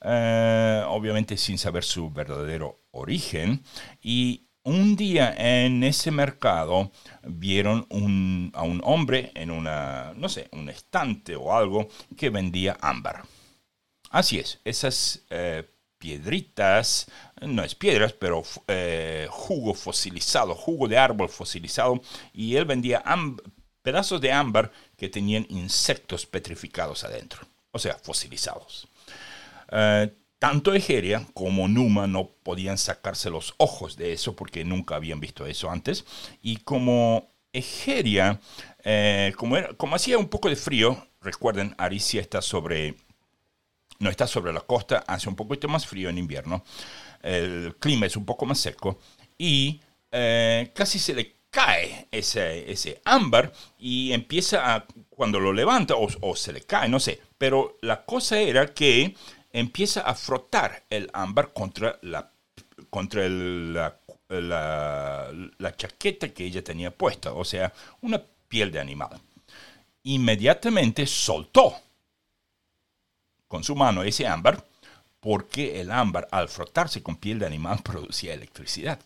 [0.00, 3.62] eh, obviamente sin saber su verdadero origen,
[4.02, 6.90] y un día en ese mercado
[7.22, 7.86] vieron
[8.52, 13.24] a un hombre en una, no sé, un estante o algo que vendía ámbar.
[14.10, 15.64] Así es, esas eh,
[15.98, 17.06] piedritas,
[17.40, 22.00] no es piedras, pero eh, jugo fosilizado, jugo de árbol fosilizado,
[22.32, 23.04] y él vendía
[23.82, 28.88] pedazos de ámbar que tenían insectos petrificados adentro, o sea, fosilizados.
[29.70, 35.20] Eh, tanto Egeria como Numa no podían sacarse los ojos de eso porque nunca habían
[35.20, 36.04] visto eso antes.
[36.42, 38.40] Y como Egeria,
[38.84, 42.96] eh, como, como hacía un poco de frío, recuerden, Aricia está sobre,
[43.98, 46.64] no está sobre la costa, hace un poquito más frío en invierno,
[47.22, 48.98] el clima es un poco más seco
[49.38, 49.80] y
[50.12, 56.08] eh, casi se le cae ese, ese ámbar y empieza a, cuando lo levanta o,
[56.20, 59.14] o se le cae, no sé, pero la cosa era que
[59.52, 62.30] empieza a frotar el ámbar contra la,
[62.90, 69.20] contra la, la, chaqueta que ella tenía puesta, o sea, una piel de animal.
[70.02, 71.74] Inmediatamente soltó
[73.48, 74.64] con su mano ese ámbar
[75.20, 79.00] porque el ámbar al frotarse con piel de animal producía electricidad.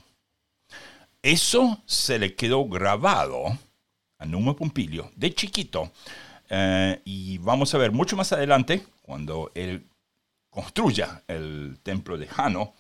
[1.23, 3.59] Eso se le quedó grabado
[4.19, 5.93] a Numa Pompilio de chiquito
[6.49, 9.87] eh, y vamos a ver mucho más adelante cuando él
[10.51, 12.75] construya el templo de Jano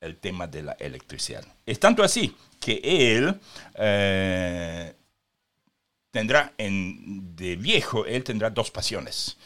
[0.00, 1.44] el tema de la electricidad.
[1.64, 3.40] Es tanto así que él
[3.74, 4.94] eh,
[6.10, 9.36] tendrá en, de viejo, él tendrá dos pasiones.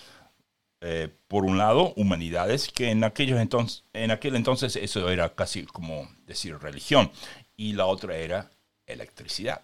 [0.80, 5.64] Eh, por un lado, humanidades, que en, aquellos entonces, en aquel entonces eso era casi
[5.64, 7.10] como decir religión,
[7.56, 8.50] y la otra era
[8.86, 9.60] electricidad.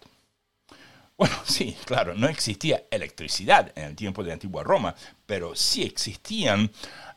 [1.17, 6.69] Bueno, sí, claro, no existía electricidad en el tiempo de Antigua Roma, pero sí existían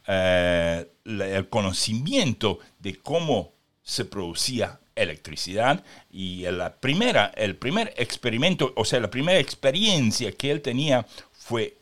[0.09, 8.85] eh, el conocimiento de cómo se producía electricidad y la primera, el primer experimento, o
[8.85, 11.77] sea, la primera experiencia que él tenía fue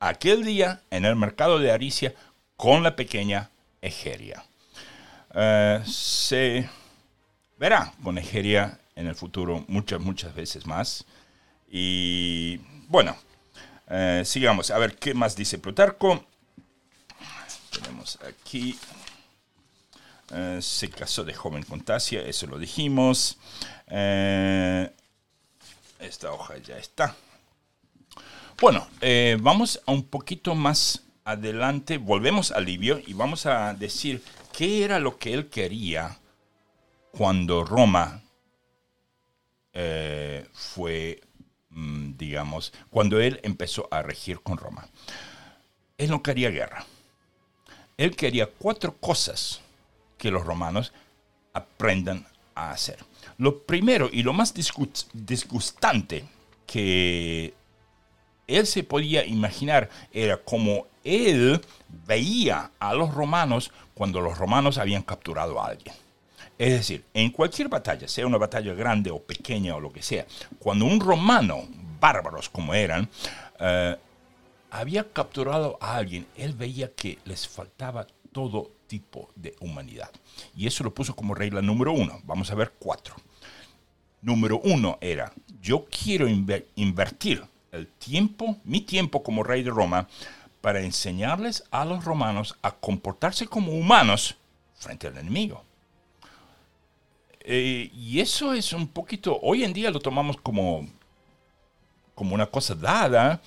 [0.00, 2.14] aquel día en el mercado de Aricia
[2.56, 4.44] con la pequeña Egeria.
[5.32, 6.68] Eh, se
[7.58, 11.04] verá con Egeria en el futuro muchas, muchas veces más.
[11.70, 13.16] Y bueno,
[13.88, 14.70] eh, sigamos.
[14.70, 16.26] A ver qué más dice Plutarco.
[17.72, 18.78] Tenemos aquí.
[20.30, 23.38] Eh, se casó de joven con Tasia, eso lo dijimos.
[23.86, 24.90] Eh,
[25.98, 27.16] esta hoja ya está.
[28.60, 31.98] Bueno, eh, vamos a un poquito más adelante.
[31.98, 34.22] Volvemos a Livio y vamos a decir
[34.56, 36.18] qué era lo que él quería
[37.10, 38.20] cuando Roma
[40.52, 41.22] fue,
[41.70, 44.86] mm, digamos, cuando él empezó a regir con Roma.
[45.96, 46.86] Él no quería guerra
[47.96, 49.60] él quería cuatro cosas
[50.18, 50.92] que los romanos
[51.52, 52.98] aprendan a hacer.
[53.38, 56.24] Lo primero y lo más disgustante
[56.66, 57.54] que
[58.46, 61.60] él se podía imaginar era como él
[62.06, 65.94] veía a los romanos cuando los romanos habían capturado a alguien.
[66.58, 70.26] Es decir, en cualquier batalla, sea una batalla grande o pequeña o lo que sea,
[70.58, 71.64] cuando un romano,
[71.98, 73.08] bárbaros como eran,
[73.58, 73.96] eh,
[74.72, 80.10] había capturado a alguien, él veía que les faltaba todo tipo de humanidad.
[80.56, 82.20] Y eso lo puso como regla número uno.
[82.24, 83.14] Vamos a ver cuatro.
[84.22, 85.30] Número uno era,
[85.60, 90.08] yo quiero invertir el tiempo, mi tiempo como rey de Roma,
[90.62, 94.36] para enseñarles a los romanos a comportarse como humanos
[94.76, 95.62] frente al enemigo.
[97.40, 100.88] Eh, y eso es un poquito, hoy en día lo tomamos como,
[102.14, 103.42] como una cosa dada.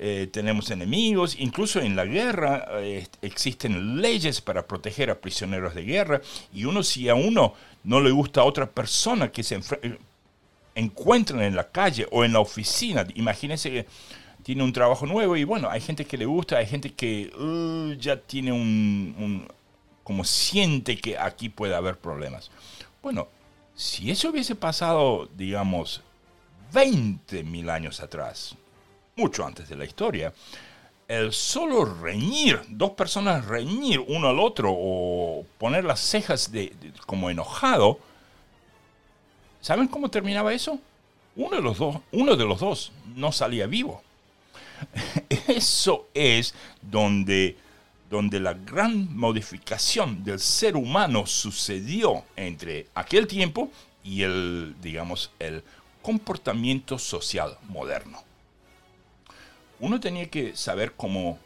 [0.00, 5.82] Eh, tenemos enemigos, incluso en la guerra eh, existen leyes para proteger a prisioneros de
[5.82, 6.20] guerra
[6.54, 9.58] y uno si a uno no le gusta a otra persona que se
[10.76, 13.86] encuentran en la calle o en la oficina, imagínense que
[14.44, 17.92] tiene un trabajo nuevo y bueno, hay gente que le gusta, hay gente que uh,
[17.98, 19.48] ya tiene un,
[20.04, 22.52] como siente que aquí puede haber problemas.
[23.02, 23.26] Bueno,
[23.74, 26.02] si eso hubiese pasado, digamos,
[26.72, 28.54] 20 mil años atrás,
[29.18, 30.32] mucho antes de la historia,
[31.08, 36.72] el solo reñir, dos personas reñir uno al otro o poner las cejas de,
[37.06, 37.98] como enojado,
[39.60, 40.78] ¿saben cómo terminaba eso?
[41.36, 44.02] Uno de los dos, uno de los dos no salía vivo.
[45.48, 47.56] Eso es donde
[48.10, 53.70] donde la gran modificación del ser humano sucedió entre aquel tiempo
[54.02, 55.62] y el, digamos, el
[56.00, 58.22] comportamiento social moderno.
[59.80, 61.38] Uno tenía que saber cómo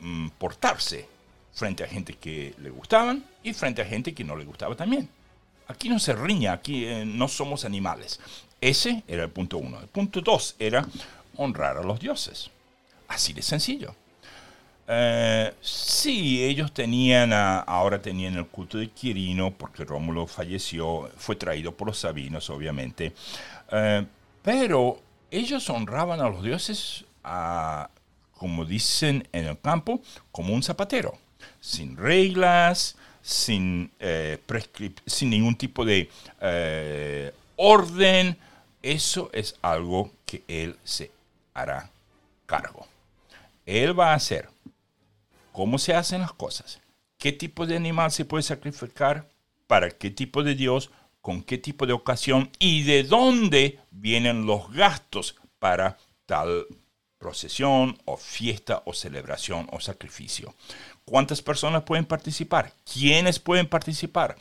[0.00, 1.08] mm, portarse
[1.52, 5.08] frente a gente que le gustaban y frente a gente que no le gustaba también.
[5.68, 8.20] Aquí no se riña, aquí eh, no somos animales.
[8.60, 9.80] Ese era el punto uno.
[9.80, 10.86] El punto dos era
[11.36, 12.50] honrar a los dioses.
[13.08, 13.94] Así de sencillo.
[14.86, 21.72] Eh, sí, ellos tenían, ahora tenían el culto de Quirino, porque Rómulo falleció, fue traído
[21.72, 23.12] por los sabinos, obviamente.
[23.72, 24.04] Eh,
[24.42, 27.04] pero ellos honraban a los dioses,
[28.32, 31.18] como dicen en el campo, como un zapatero,
[31.60, 34.38] sin reglas, sin, eh,
[35.06, 36.10] sin ningún tipo de
[37.56, 38.36] orden.
[38.82, 41.10] Eso es algo que él se
[41.54, 41.90] hará
[42.46, 42.86] cargo.
[43.64, 44.50] Él va a hacer
[45.52, 46.80] cómo se hacen las cosas,
[47.16, 49.26] qué tipo de animal se puede sacrificar,
[49.66, 54.70] para qué tipo de Dios, con qué tipo de ocasión y de dónde vienen los
[54.72, 56.66] gastos para tal
[57.24, 60.54] procesión o fiesta o celebración o sacrificio.
[61.06, 62.74] ¿Cuántas personas pueden participar?
[62.84, 64.36] ¿Quiénes pueden participar?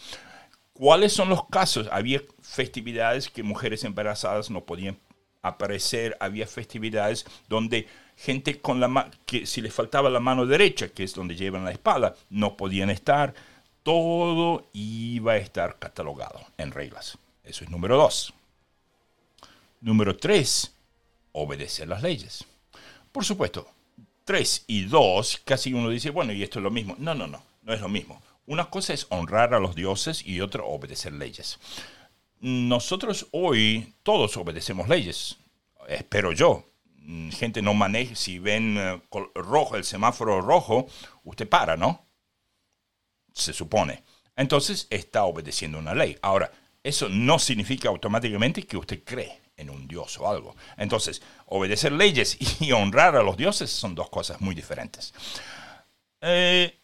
[0.74, 1.88] ¿Cuáles son los casos?
[1.90, 4.98] Había festividades que mujeres embarazadas no podían
[5.42, 11.06] aparecer, había festividades donde gente con la que si les faltaba la mano derecha, que
[11.06, 13.34] es donde llevan la espada, no podían estar.
[13.84, 17.18] Todo iba a estar catalogado en reglas.
[17.46, 18.34] Eso es número dos.
[19.80, 20.76] Número tres,
[21.32, 22.46] obedecer las leyes.
[23.14, 23.68] Por supuesto,
[24.26, 26.96] tres y dos, casi uno dice, bueno, y esto es lo mismo.
[26.98, 28.22] No, no, no, no es lo mismo.
[28.48, 31.60] Una cosa es honrar a los dioses y otra obedecer leyes.
[32.40, 35.38] Nosotros hoy todos obedecemos leyes,
[35.88, 36.66] espero yo.
[37.32, 39.02] Gente no maneje, si ven eh,
[39.36, 40.88] rojo, el semáforo rojo,
[41.24, 42.04] usted para, ¿no?
[43.32, 44.04] Se supone.
[44.36, 46.18] Entonces está obedeciendo una ley.
[46.24, 50.56] Ahora, eso no significa automáticamente que usted cree en un dios o algo.
[50.78, 55.14] Entonces, obedecer leyes y honrar a los dioses son dos cosas muy diferentes.
[56.22, 56.80] Eh,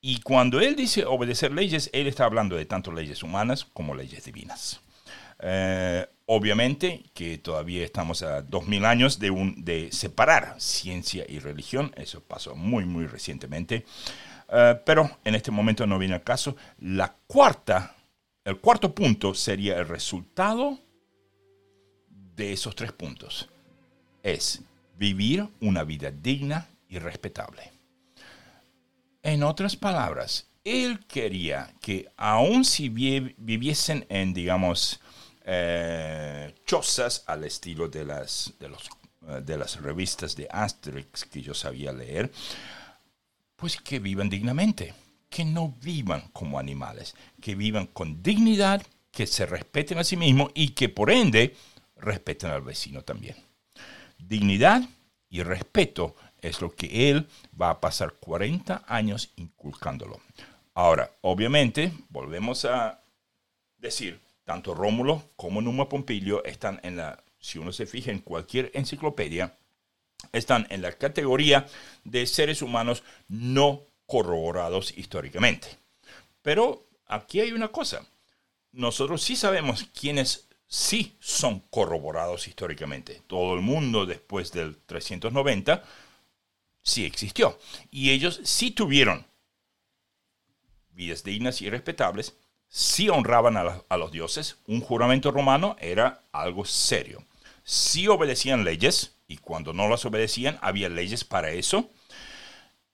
[0.00, 4.24] y cuando él dice obedecer leyes, él está hablando de tanto leyes humanas como leyes
[4.24, 4.80] divinas.
[5.40, 11.92] Eh, obviamente que todavía estamos a 2000 años de, un, de separar ciencia y religión,
[11.96, 13.86] eso pasó muy, muy recientemente,
[14.50, 16.56] eh, pero en este momento no viene al caso.
[16.80, 17.94] La cuarta,
[18.44, 20.78] el cuarto punto sería el resultado
[22.38, 23.48] de esos tres puntos.
[24.22, 24.62] Es
[24.96, 27.70] vivir una vida digna y respetable.
[29.22, 35.00] En otras palabras, él quería que aun si viviesen en, digamos,
[35.44, 38.88] eh, chozas al estilo de las, de, los,
[39.28, 42.30] eh, de las revistas de Asterix que yo sabía leer,
[43.56, 44.94] pues que vivan dignamente,
[45.28, 50.52] que no vivan como animales, que vivan con dignidad, que se respeten a sí mismos
[50.54, 51.56] y que por ende
[51.98, 53.36] respeten al vecino también.
[54.18, 54.82] Dignidad
[55.28, 57.28] y respeto es lo que él
[57.60, 60.20] va a pasar 40 años inculcándolo.
[60.74, 63.02] Ahora, obviamente, volvemos a
[63.76, 68.70] decir, tanto Rómulo como Numa Pompilio están en la, si uno se fija en cualquier
[68.74, 69.54] enciclopedia,
[70.32, 71.66] están en la categoría
[72.04, 75.68] de seres humanos no corroborados históricamente.
[76.42, 78.04] Pero aquí hay una cosa.
[78.72, 83.22] Nosotros sí sabemos quiénes sí son corroborados históricamente.
[83.26, 85.82] Todo el mundo después del 390
[86.82, 87.58] sí existió.
[87.90, 89.26] Y ellos sí tuvieron
[90.98, 92.34] vidas dignas y respetables,
[92.68, 97.24] sí honraban a, los dioses, un juramento romano era algo serio.
[97.62, 101.88] Sí obedecían leyes, y cuando no las obedecían, había leyes para eso.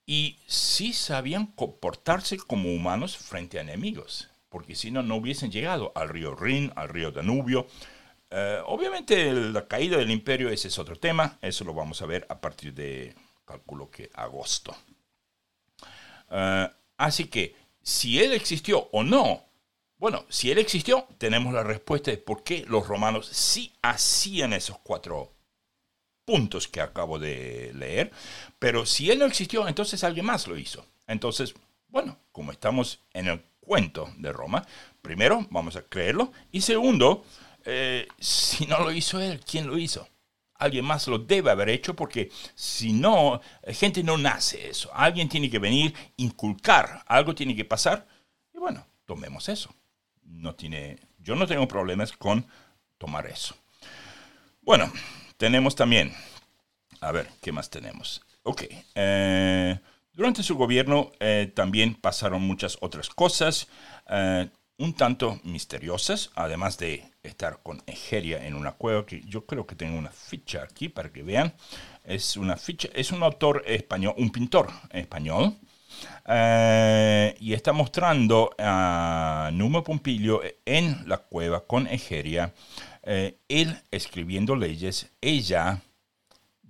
[0.05, 5.91] Y sí sabían comportarse como humanos frente a enemigos, porque si no, no hubiesen llegado
[5.95, 7.67] al río Rin, al río Danubio.
[8.29, 12.25] Eh, obviamente la caída del imperio, ese es otro tema, eso lo vamos a ver
[12.29, 14.73] a partir de, calculo que agosto.
[16.31, 19.43] Eh, así que, si él existió o no,
[19.97, 24.77] bueno, si él existió, tenemos la respuesta de por qué los romanos sí hacían esos
[24.77, 25.33] cuatro
[26.23, 28.09] puntos que acabo de leer,
[28.57, 30.85] pero si él no existió, entonces alguien más lo hizo.
[31.07, 31.53] Entonces,
[31.89, 34.65] bueno, como estamos en el cuento de Roma,
[35.01, 37.25] primero vamos a creerlo y segundo,
[37.65, 40.07] eh, si no lo hizo él, ¿quién lo hizo?
[40.57, 44.89] Alguien más lo debe haber hecho porque si no, gente no nace eso.
[44.93, 48.07] Alguien tiene que venir, inculcar, algo tiene que pasar
[48.53, 49.73] y bueno, tomemos eso.
[50.23, 52.45] No tiene, yo no tengo problemas con
[52.97, 53.55] tomar eso.
[54.61, 54.91] Bueno,
[55.37, 56.13] tenemos también,
[57.01, 58.23] a ver, ¿qué más tenemos?
[58.43, 58.63] Ok,
[58.95, 59.79] eh,
[60.15, 63.67] durante su gobierno eh, también pasaron muchas otras cosas,
[64.09, 69.65] eh, un tanto misteriosas, además de estar con Egeria en una cueva, que yo creo
[69.65, 71.53] que tengo una ficha aquí para que vean.
[72.03, 75.55] Es una ficha, es un autor español, un pintor español,
[76.27, 82.53] y está mostrando a Numa Pompilio en la cueva con Egeria
[83.07, 85.83] eh, él escribiendo leyes, ella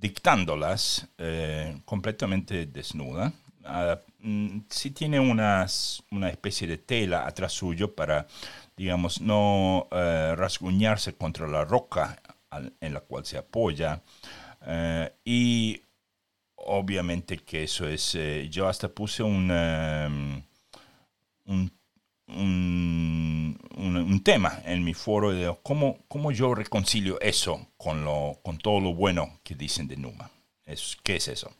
[0.05, 3.33] dictándolas eh, completamente desnuda.
[3.63, 5.65] Ah, mm, sí tiene una
[6.29, 8.27] especie de tela atrás suyo para,
[8.77, 12.21] digamos, no eh, rasguñarse contra la roca
[12.79, 14.01] en la cual se apoya.
[15.25, 15.81] y
[16.55, 18.17] obviamente que eso es,
[18.49, 19.51] yo hasta puse un,
[21.45, 21.71] un
[22.27, 28.57] un, un, tema en mi foro de cómo, cómo yo reconcilio eso con, lo, con
[28.57, 30.31] todo lo bueno que dicen de Numa.
[30.65, 31.51] Es, ¿Qué es eso?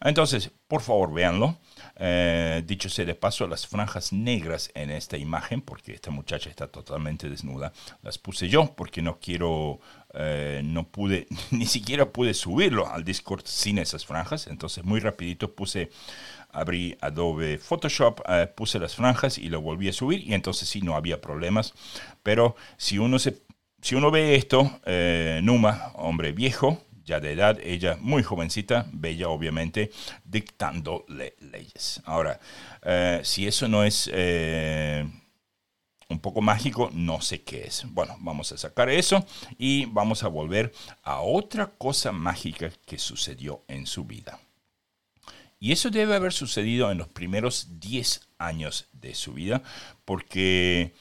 [0.00, 1.58] Entonces, por favor, véanlo.
[2.00, 6.68] Eh, dicho sea de paso, las franjas negras en esta imagen, porque esta muchacha está
[6.68, 7.72] totalmente desnuda,
[8.02, 9.80] las puse yo porque no quiero,
[10.14, 14.46] eh, no pude, ni siquiera pude subirlo al Discord sin esas franjas.
[14.46, 15.90] Entonces, muy rapidito puse
[16.50, 20.80] abrí Adobe Photoshop, eh, puse las franjas y lo volví a subir y entonces sí
[20.82, 21.74] no había problemas.
[22.22, 23.42] Pero si uno, se,
[23.82, 24.80] si uno ve esto,
[25.42, 29.90] Numa, hombre viejo, ya de edad, ella muy jovencita, bella obviamente,
[30.24, 32.00] dictándole leyes.
[32.04, 32.38] Ahora,
[32.82, 34.08] eh, si eso no es
[36.08, 37.84] un poco mágico, no sé qué es.
[37.88, 39.26] Bueno, vamos a sacar eso
[39.58, 44.40] y vamos a volver a otra cosa mágica que sucedió en su vida.
[45.60, 49.62] Y eso debe haber sucedido en los primeros 10 años de su vida,
[50.04, 50.94] porque eh,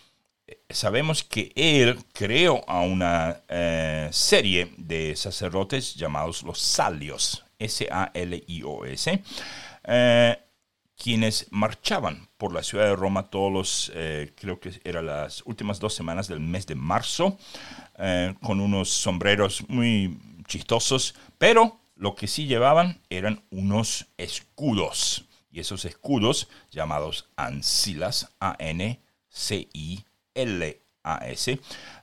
[0.70, 9.24] sabemos que él creó a una eh, serie de sacerdotes llamados los Salios, S-A-L-I-O-S,
[9.84, 10.40] eh,
[10.96, 13.92] quienes marchaban por la ciudad de Roma todos los,
[14.36, 17.38] creo que eran las últimas dos semanas del mes de marzo,
[18.42, 20.18] con unos sombreros muy
[20.48, 25.26] chistosos, pero lo que sí llevaban eran unos escudos.
[25.52, 30.07] Y esos escudos, llamados ancilas, A-N-C-I-L-A-S,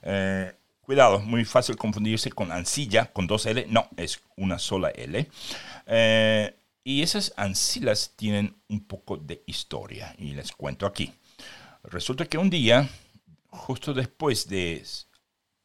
[0.03, 5.27] eh, cuidado, muy fácil confundirse con ancilla, con dos L, no, es una sola L.
[5.87, 11.11] Eh, y esas ancilas tienen un poco de historia y les cuento aquí.
[11.83, 12.87] Resulta que un día,
[13.49, 14.83] justo después de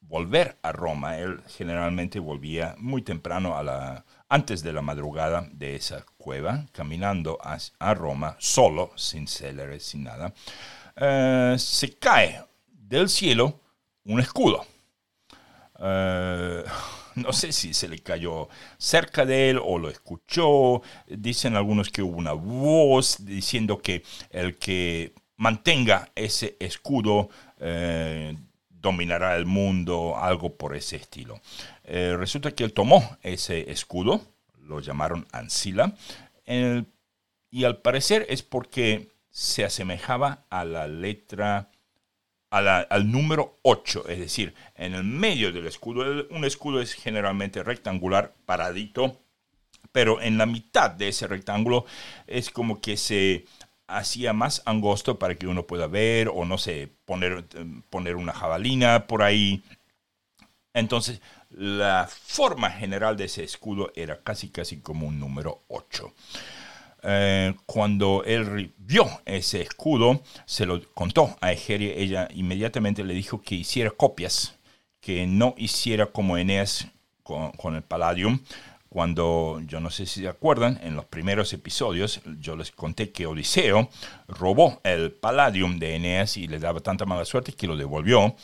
[0.01, 5.77] volver a Roma, él generalmente volvía muy temprano a la, antes de la madrugada de
[5.77, 10.33] esa cueva, caminando a, Roma, solo, sin céleres, sin nada,
[10.97, 12.43] eh, se cae
[12.91, 13.61] del cielo
[14.05, 14.66] un escudo.
[15.78, 16.64] Eh,
[17.14, 20.82] no sé si se le cayó cerca de él o lo escuchó.
[21.07, 28.36] Dicen algunos que hubo una voz diciendo que el que mantenga ese escudo eh,
[28.68, 31.41] dominará el mundo, algo por ese estilo.
[31.84, 34.20] Eh, resulta que él tomó ese escudo,
[34.59, 35.95] lo llamaron Ancila,
[37.53, 41.70] y al parecer es porque se asemejaba a la letra,
[42.51, 48.34] al número 8, es decir, en el medio del escudo, un escudo es generalmente rectangular,
[48.44, 49.20] paradito,
[49.92, 51.84] pero en la mitad de ese rectángulo
[52.26, 53.46] es como que se
[53.86, 57.44] hacía más angosto para que uno pueda ver o no sé, poner,
[57.88, 59.62] poner una jabalina por ahí.
[60.74, 61.20] Entonces,
[61.51, 66.12] la forma general de ese escudo era casi casi como un número 8.
[67.03, 71.94] Eh, cuando él vio ese escudo, se lo contó a Egeria.
[71.94, 74.59] Ella inmediatamente le dijo que hiciera copias,
[75.01, 76.88] que no hiciera como Eneas
[77.22, 78.40] con, el Palladium,
[78.88, 83.26] cuando, yo no sé si se acuerdan, en los primeros episodios yo les conté que
[83.26, 83.88] Odiseo
[84.26, 88.34] robó el Palladium de Eneas y le daba tanta mala suerte que lo devolvió.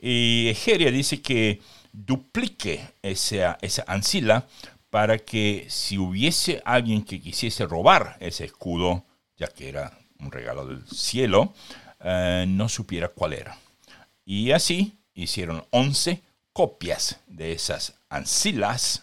[0.00, 1.60] Y Egeria dice que
[1.92, 4.46] duplique esa, esa ancila
[4.92, 9.06] para que si hubiese alguien que quisiese robar ese escudo,
[9.38, 11.54] ya que era un regalo del cielo,
[12.00, 13.56] eh, no supiera cuál era.
[14.26, 16.20] Y así hicieron 11
[16.52, 19.02] copias de esas ancilas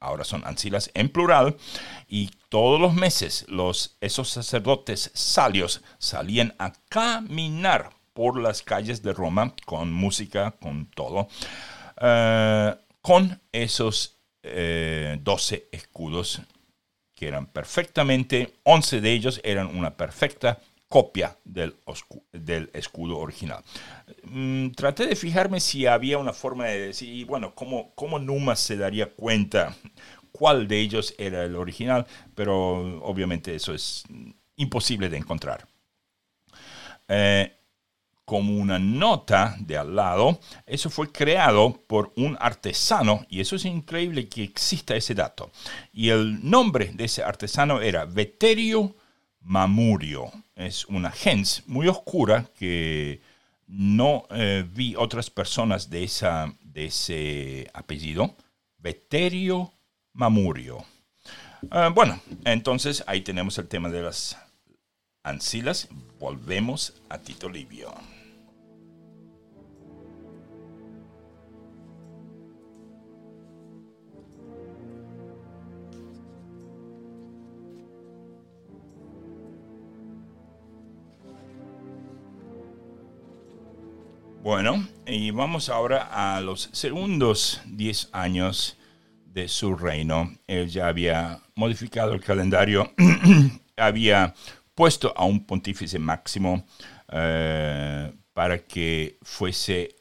[0.00, 1.56] ahora son ancilas en plural,
[2.06, 9.14] y todos los meses los, esos sacerdotes salios salían a caminar por las calles de
[9.14, 11.28] Roma con música, con todo,
[12.00, 16.40] eh, con esos 12 eh, escudos
[17.14, 21.76] que eran perfectamente, 11 de ellos eran una perfecta copia del,
[22.32, 23.62] del escudo original.
[24.24, 28.76] Mm, traté de fijarme si había una forma de decir, bueno, cómo, cómo Numa se
[28.76, 29.76] daría cuenta
[30.32, 34.04] cuál de ellos era el original, pero obviamente eso es
[34.56, 35.66] imposible de encontrar.
[37.06, 37.52] Eh,
[38.30, 43.64] como una nota de al lado, eso fue creado por un artesano, y eso es
[43.64, 45.50] increíble que exista ese dato.
[45.92, 48.94] Y el nombre de ese artesano era Veterio
[49.40, 50.30] Mamurio.
[50.54, 53.20] Es una gens muy oscura que
[53.66, 58.36] no eh, vi otras personas de, esa, de ese apellido.
[58.78, 59.72] Veterio
[60.12, 60.84] Mamurio.
[61.68, 64.36] Ah, bueno, entonces ahí tenemos el tema de las
[65.24, 65.88] ancilas.
[66.20, 67.92] Volvemos a Tito Livio.
[84.42, 88.78] Bueno, y vamos ahora a los segundos 10 años
[89.26, 90.32] de su reino.
[90.46, 92.90] Él ya había modificado el calendario,
[93.76, 94.34] había
[94.74, 96.64] puesto a un pontífice máximo
[97.12, 99.94] eh, para que fuese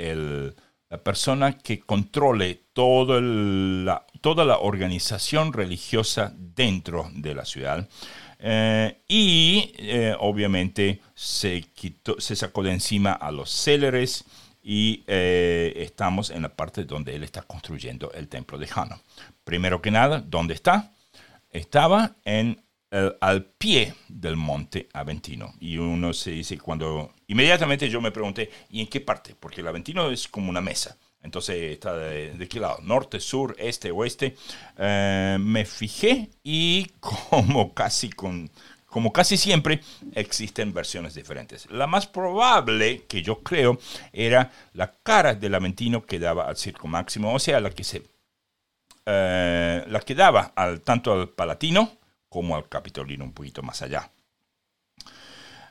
[0.89, 7.89] la persona que controle todo la, toda la organización religiosa dentro de la ciudad.
[8.39, 14.23] Eh, y eh, obviamente se, quitó, se sacó de encima a los céleres
[14.63, 19.01] y eh, estamos en la parte donde él está construyendo el templo de Jano.
[19.43, 20.93] Primero que nada, ¿dónde está?
[21.51, 22.61] Estaba en
[23.21, 25.53] al pie del monte Aventino.
[25.59, 27.13] Y uno se dice cuando...
[27.27, 29.35] Inmediatamente yo me pregunté, ¿y en qué parte?
[29.39, 30.97] Porque el Aventino es como una mesa.
[31.21, 34.35] Entonces está de, qué lado, norte, sur, este, oeste.
[34.77, 38.49] Eh, me fijé y como casi con,
[38.89, 39.81] como casi siempre,
[40.13, 41.69] existen versiones diferentes.
[41.69, 43.79] La más probable, que yo creo,
[44.11, 48.03] era la cara del Aventino que daba al Circo Máximo, o sea, la que se
[49.05, 51.97] eh, la que daba al, tanto al Palatino
[52.27, 54.11] como al Capitolino un poquito más allá.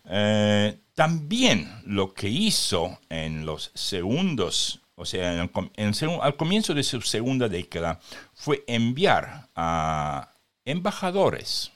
[0.05, 7.49] Eh, también lo que hizo en los segundos o sea, al comienzo de su segunda
[7.49, 8.01] década,
[8.35, 10.35] fue enviar a
[10.65, 11.71] embajadores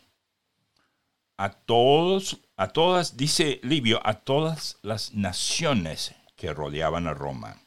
[1.37, 7.63] a todos, a todas, dice Livio, a todas las naciones que rodeaban a Roma.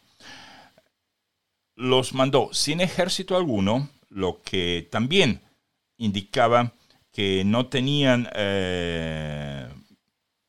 [1.76, 5.42] Los mandó sin ejército alguno, lo que también
[5.98, 6.74] indicaba
[7.12, 9.70] que no tenían eh,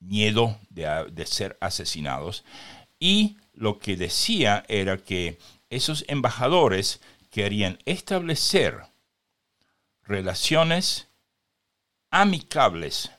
[0.00, 2.44] miedo de, de ser asesinados
[2.98, 5.38] y lo que decía era que
[5.70, 7.00] esos embajadores
[7.30, 8.82] querían establecer
[10.04, 11.08] relaciones
[12.10, 13.10] amicables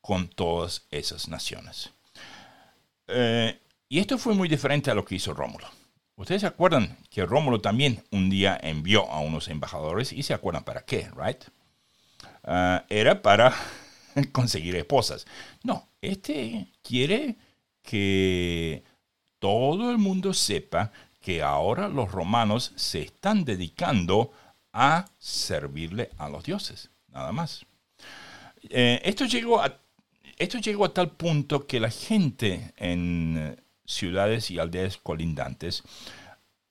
[0.00, 1.90] con todas esas naciones.
[3.08, 3.58] Eh,
[3.88, 5.68] y esto fue muy diferente a lo que hizo Rómulo.
[6.16, 10.64] Ustedes se acuerdan que Rómulo también un día envió a unos embajadores y se acuerdan
[10.64, 11.42] para qué, ¿right?
[12.42, 13.54] Ah, era para
[14.32, 15.26] conseguir esposas.
[15.62, 17.36] No, este quiere
[17.82, 18.82] que
[19.46, 20.90] todo el mundo sepa
[21.22, 24.32] que ahora los romanos se están dedicando
[24.72, 27.64] a servirle a los dioses, nada más.
[28.70, 29.78] Eh, esto, llegó a,
[30.36, 35.84] esto llegó a tal punto que la gente en ciudades y aldeas colindantes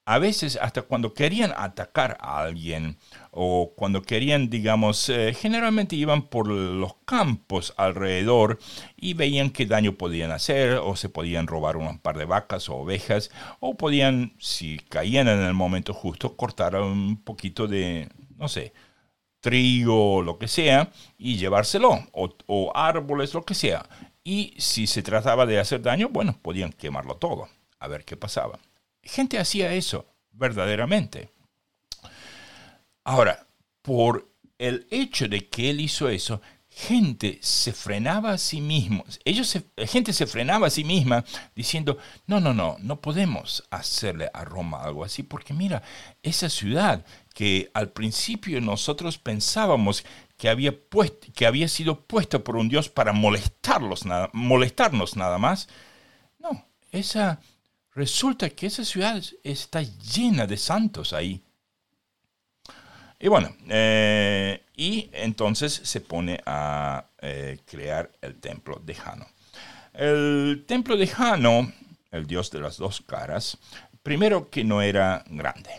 [0.04, 2.98] a veces hasta cuando querían atacar a alguien
[3.38, 8.60] o cuando querían, digamos, eh, generalmente iban por los campos alrededor
[8.96, 12.78] y veían qué daño podían hacer o se podían robar un par de vacas o
[12.78, 18.08] ovejas o podían, si caían en el momento justo, cortar un poquito de,
[18.38, 18.72] no sé,
[19.42, 23.86] trigo, lo que sea, y llevárselo, o, árboles, lo que sea.
[24.24, 28.60] Y si se trataba de hacer daño, bueno, podían quemarlo todo, a ver qué pasaba.
[29.04, 31.35] Gente hacía eso, verdaderamente.
[33.06, 33.48] Ahora,
[33.82, 34.28] por
[34.58, 36.42] el hecho de que él hizo eso,
[36.76, 41.24] gente se frenaba a sí mismo, ellos gente se frenaba a sí misma
[41.56, 41.98] diciendo,
[42.28, 45.84] no, no, no, no podemos hacerle a Roma algo así, porque mira,
[46.22, 50.04] esa ciudad que al principio nosotros pensábamos
[50.36, 50.74] que había,
[51.34, 54.04] que había sido puesta por un Dios para molestarlos,
[54.34, 55.70] molestarnos nada más,
[56.40, 57.40] no, esa,
[57.94, 61.45] resulta que esa ciudad está llena de santos ahí.
[63.20, 69.26] Y bueno, eh, y entonces se pone a eh, crear el templo de Jano.
[69.94, 71.72] El templo de Jano,
[72.12, 73.58] el dios de las dos caras,
[74.04, 75.72] primero que no era grande,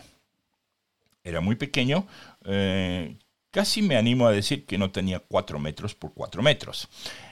[1.23, 2.07] era muy pequeño,
[2.45, 3.15] eh,
[3.51, 6.87] casi me animo a decir que no tenía 4 metros por 4 metros.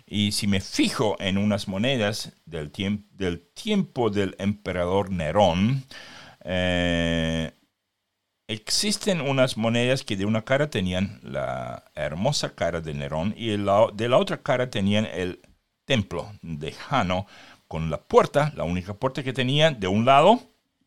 [0.06, 5.84] Y si me fijo en unas monedas del, tiempo del emperador Nerón,
[8.48, 13.58] Existen unas monedas que de una cara tenían la hermosa cara de Nerón y de
[13.58, 15.40] la otra cara tenían el
[15.86, 17.26] templo de Jano
[17.68, 20.40] con la puerta, la única puerta que tenía de un lado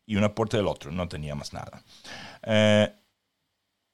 [0.05, 1.83] y una puerta del otro, no tenía más nada.
[2.43, 2.93] Eh,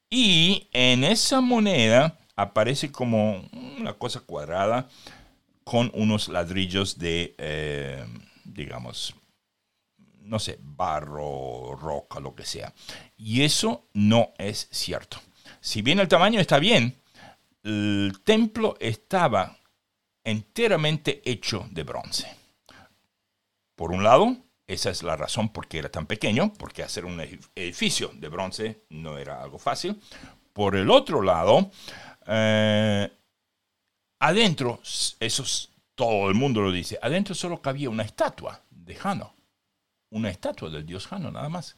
[0.09, 3.43] y en esa moneda aparece como
[3.78, 4.88] una cosa cuadrada
[5.63, 8.05] con unos ladrillos de, eh,
[8.43, 9.16] digamos,
[10.26, 12.73] no sé, barro, roca, lo que sea.
[13.17, 15.17] Y eso no es cierto.
[15.61, 16.95] Si bien el tamaño está bien,
[17.63, 19.57] el templo estaba
[20.23, 22.28] enteramente hecho de bronce.
[23.76, 24.36] Por un lado,
[24.67, 27.19] esa es la razón por qué era tan pequeño, porque hacer un
[27.55, 29.99] edificio de bronce no era algo fácil.
[30.53, 31.69] Por el otro lado,
[32.28, 33.11] eh,
[34.19, 34.80] adentro,
[35.19, 35.43] eso
[35.93, 39.36] todo el mundo lo dice, adentro solo cabía una estatua de Jano
[40.16, 41.76] una estatua del dios Jano, nada más.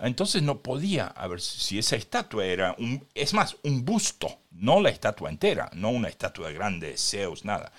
[0.00, 4.90] Entonces no podía haber, si esa estatua era, un, es más, un busto, no la
[4.90, 7.72] estatua entera, no una estatua grande, Zeus, nada.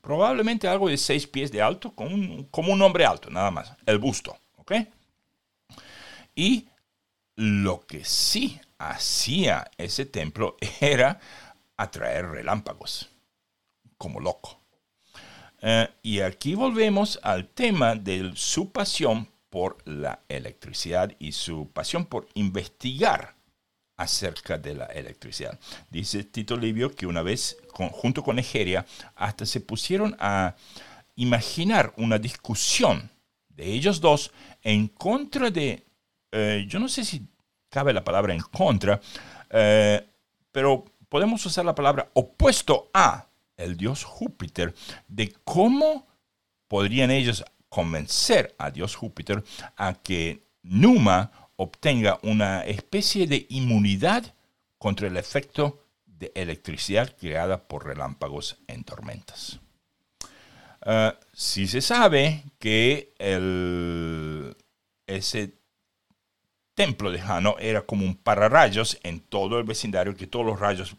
[0.00, 3.98] Probablemente algo de seis pies de alto, un, como un hombre alto, nada más, el
[3.98, 4.72] busto, ¿ok?
[6.34, 6.68] Y
[7.34, 11.18] lo que sí hacía ese templo era
[11.76, 13.10] atraer relámpagos,
[13.96, 14.57] como loco.
[15.60, 22.06] Eh, y aquí volvemos al tema de su pasión por la electricidad y su pasión
[22.06, 23.34] por investigar
[23.96, 25.58] acerca de la electricidad.
[25.90, 28.86] Dice Tito Livio que una vez, junto con Egeria,
[29.16, 30.54] hasta se pusieron a
[31.16, 33.10] imaginar una discusión
[33.48, 34.30] de ellos dos
[34.62, 35.84] en contra de,
[36.30, 37.26] eh, yo no sé si
[37.68, 39.00] cabe la palabra en contra,
[39.50, 40.06] eh,
[40.52, 43.27] pero podemos usar la palabra opuesto a
[43.58, 44.74] el dios Júpiter,
[45.06, 46.06] de cómo
[46.68, 49.44] podrían ellos convencer a dios Júpiter
[49.76, 54.34] a que Numa obtenga una especie de inmunidad
[54.78, 59.60] contra el efecto de electricidad creada por relámpagos en tormentas.
[60.82, 63.12] Ah, si se sabe que
[65.06, 65.58] ese
[66.74, 70.96] templo de Jano era como un pararrayos en todo el vecindario, que todos los rayos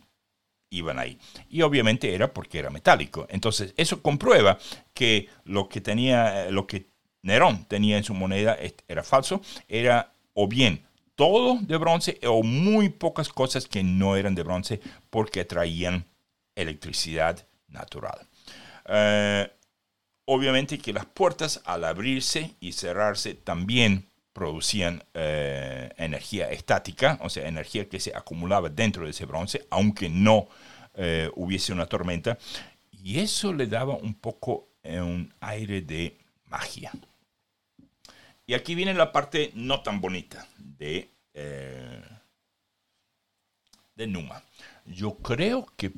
[0.69, 1.17] iban ahí.
[1.49, 3.27] Y obviamente era porque era metálico.
[3.29, 4.57] Entonces, eso comprueba
[4.93, 6.87] que lo que tenía, eh, lo que
[7.21, 8.57] Nerón tenía en su moneda
[8.87, 14.35] era falso, era o bien todo de bronce o muy pocas cosas que no eran
[14.35, 16.05] de bronce porque traían
[16.55, 18.25] electricidad natural.
[18.85, 19.51] Eh,
[20.25, 27.47] obviamente que las puertas al abrirse y cerrarse también producían eh, energía estática, o sea,
[27.47, 30.47] energía que se acumulaba dentro de ese bronce, aunque no
[30.93, 32.37] eh, hubiese una tormenta,
[32.91, 36.91] y eso le daba un poco eh, un aire de magia.
[38.45, 41.09] Y aquí viene la parte no tan bonita de,
[43.95, 44.43] de Numa.
[44.85, 45.91] Yo creo que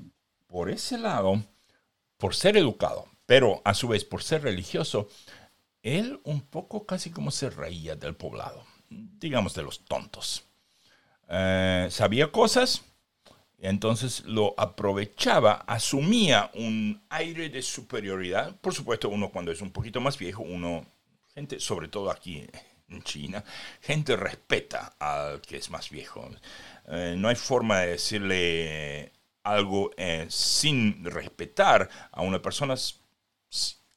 [0.48, 1.42] por ese lado,
[2.18, 5.08] por ser educado, pero a su vez por ser religioso,
[5.84, 10.46] él un poco casi como se reía del poblado, digamos de los tontos.
[11.30, 12.84] Eh, sabía cosas,
[13.60, 18.56] entonces lo aprovechaba, asumía un aire de superioridad.
[18.60, 20.86] Por supuesto, uno cuando es un poquito más viejo, uno,
[21.34, 22.46] gente, sobre todo aquí
[22.90, 23.44] en China,
[23.82, 26.30] gente respeta al que es más viejo.
[26.88, 29.12] Eh, no hay forma de decirle
[29.44, 32.76] algo eh, sin respetar a una persona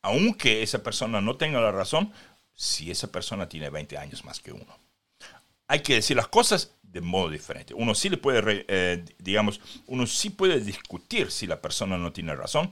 [0.05, 2.13] aunque esa persona no tenga la razón,
[2.55, 4.79] si esa persona tiene 20 años más que uno.
[5.67, 7.73] Hay que decir las cosas de modo diferente.
[7.73, 12.37] Uno sí le puede, eh, digamos, uno sí puede discutir si la persona no tiene
[12.37, 12.71] razón,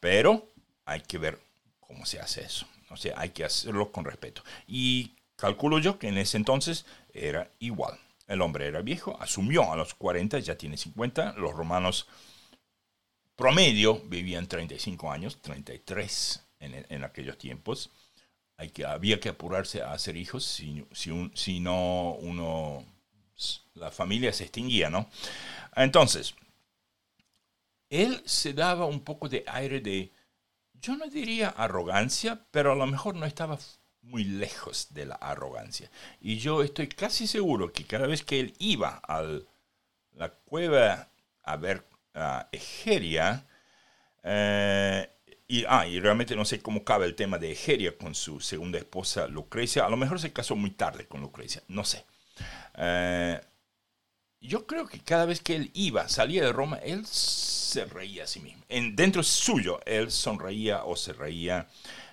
[0.00, 0.48] pero
[0.86, 1.38] hay que ver
[1.80, 2.66] cómo se hace eso.
[2.88, 4.42] O sea, hay que hacerlo con respeto.
[4.66, 8.00] Y calculo yo que en ese entonces era igual.
[8.26, 11.34] El hombre era viejo, asumió a los 40, ya tiene 50.
[11.34, 12.06] Los romanos
[13.36, 17.90] promedio vivían 35 años, 33 en, en aquellos tiempos.
[18.56, 22.84] Hay que, había que apurarse a hacer hijos, si, si, si no uno
[23.74, 25.08] la familia se extinguía, ¿no?
[25.74, 26.34] Entonces,
[27.88, 30.12] él se daba un poco de aire de,
[30.74, 33.58] yo no diría arrogancia, pero a lo mejor no estaba
[34.02, 35.90] muy lejos de la arrogancia.
[36.20, 39.22] Y yo estoy casi seguro que cada vez que él iba a
[40.12, 41.10] la cueva
[41.42, 43.46] a ver a Egeria,
[44.22, 45.08] eh,
[45.50, 48.78] y, ah, y realmente no sé cómo cabe el tema de Egeria con su segunda
[48.78, 52.04] esposa Lucrecia, a lo mejor se casó muy tarde con Lucrecia, no sé.
[52.76, 53.40] Eh,
[54.40, 58.26] yo creo que cada vez que él iba, salía de Roma, él se reía a
[58.28, 58.62] sí mismo.
[58.68, 61.66] En, dentro suyo, él sonreía o se reía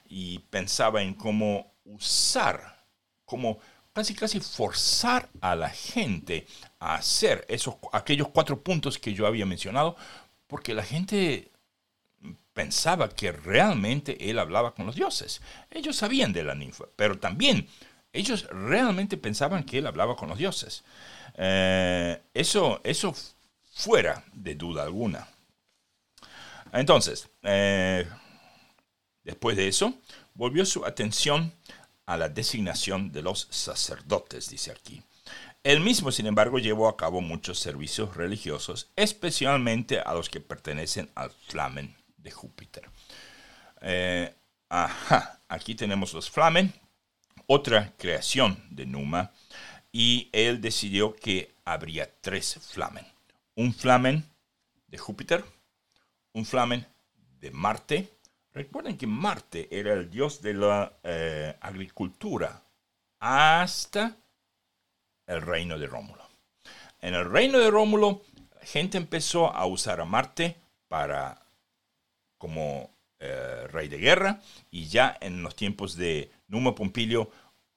[0.09, 2.85] y pensaba en cómo usar,
[3.23, 3.59] cómo
[3.93, 6.47] casi casi forzar a la gente
[6.79, 9.95] a hacer esos, aquellos cuatro puntos que yo había mencionado,
[10.47, 11.51] porque la gente
[12.57, 15.41] pensaba que realmente él hablaba con los dioses.
[15.69, 17.67] Ellos sabían de la ninfa, pero también
[18.11, 20.83] ellos realmente pensaban que él hablaba con los dioses.
[21.35, 23.13] Eh, eso, eso
[23.75, 25.27] fuera de duda alguna.
[26.73, 28.07] Entonces, eh,
[29.23, 29.93] después de eso,
[30.33, 31.53] volvió su atención
[32.07, 35.03] a la designación de los sacerdotes, dice aquí.
[35.63, 41.11] Él mismo, sin embargo, llevó a cabo muchos servicios religiosos, especialmente a los que pertenecen
[41.13, 41.95] al Flamen
[42.31, 42.89] Júpiter.
[43.81, 44.33] Eh,
[44.69, 46.73] ajá, aquí tenemos los Flamen,
[47.45, 49.31] otra creación de Numa,
[49.91, 53.05] y él decidió que habría tres flamen.
[53.55, 54.23] Un flamen
[54.87, 55.43] de Júpiter,
[56.33, 56.85] un flamen
[57.39, 58.13] de Marte.
[58.53, 62.61] Recuerden que Marte era el dios de la eh, agricultura
[63.19, 64.17] hasta
[65.25, 66.27] el reino de Rómulo.
[67.01, 68.21] En el reino de Rómulo,
[68.59, 70.57] la gente empezó a usar a Marte
[70.87, 71.46] para
[72.37, 77.31] como eh, rey de guerra y ya en los tiempos de Numa Pompilio,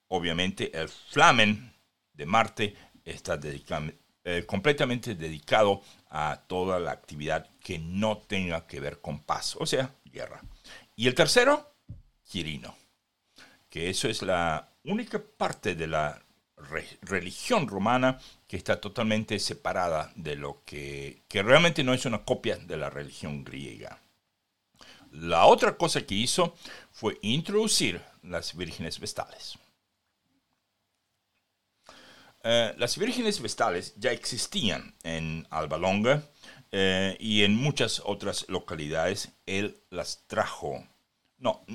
[0.07, 1.73] obviamente el flamen
[2.13, 3.39] de Marte está
[4.23, 5.81] eh, completamente dedicado
[6.11, 10.43] a toda la actividad que no tenga que ver con paz, o sea, guerra.
[10.95, 11.73] Y el tercero,
[12.23, 12.75] Quirino,
[13.67, 16.21] que eso es la única parte de la
[17.01, 22.77] religión romana que está totalmente separada de lo que realmente no es una copia de
[22.77, 23.99] la religión griega.
[25.11, 26.55] La otra cosa que hizo
[26.91, 29.57] fue introducir las vírgenes vestales.
[32.43, 35.79] Eh, las vírgenes vestales ya existían en Alba
[36.71, 39.29] eh, y en muchas otras localidades.
[39.45, 40.83] Él las trajo.
[41.37, 41.65] No,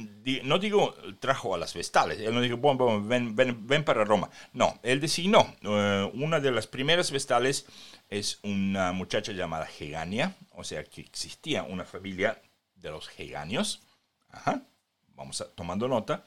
[0.44, 2.20] no digo trajo a las vestales.
[2.20, 2.56] Él no dijo,
[3.02, 4.30] ven, ven, para Roma.
[4.52, 5.54] No, él designó.
[5.60, 7.66] Eh, una de las primeras vestales
[8.08, 10.34] es una muchacha llamada Hegania.
[10.52, 12.40] O sea que existía una familia
[12.76, 13.82] de los Heganios.
[14.28, 14.62] Ajá.
[15.14, 16.22] Vamos a, tomando nota.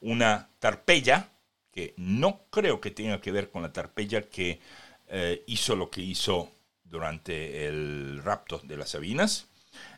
[0.00, 1.30] Una Tarpeya,
[1.72, 4.60] que no creo que tenga que ver con la Tarpeya que
[5.08, 6.52] eh, hizo lo que hizo
[6.84, 9.48] durante el rapto de las Sabinas.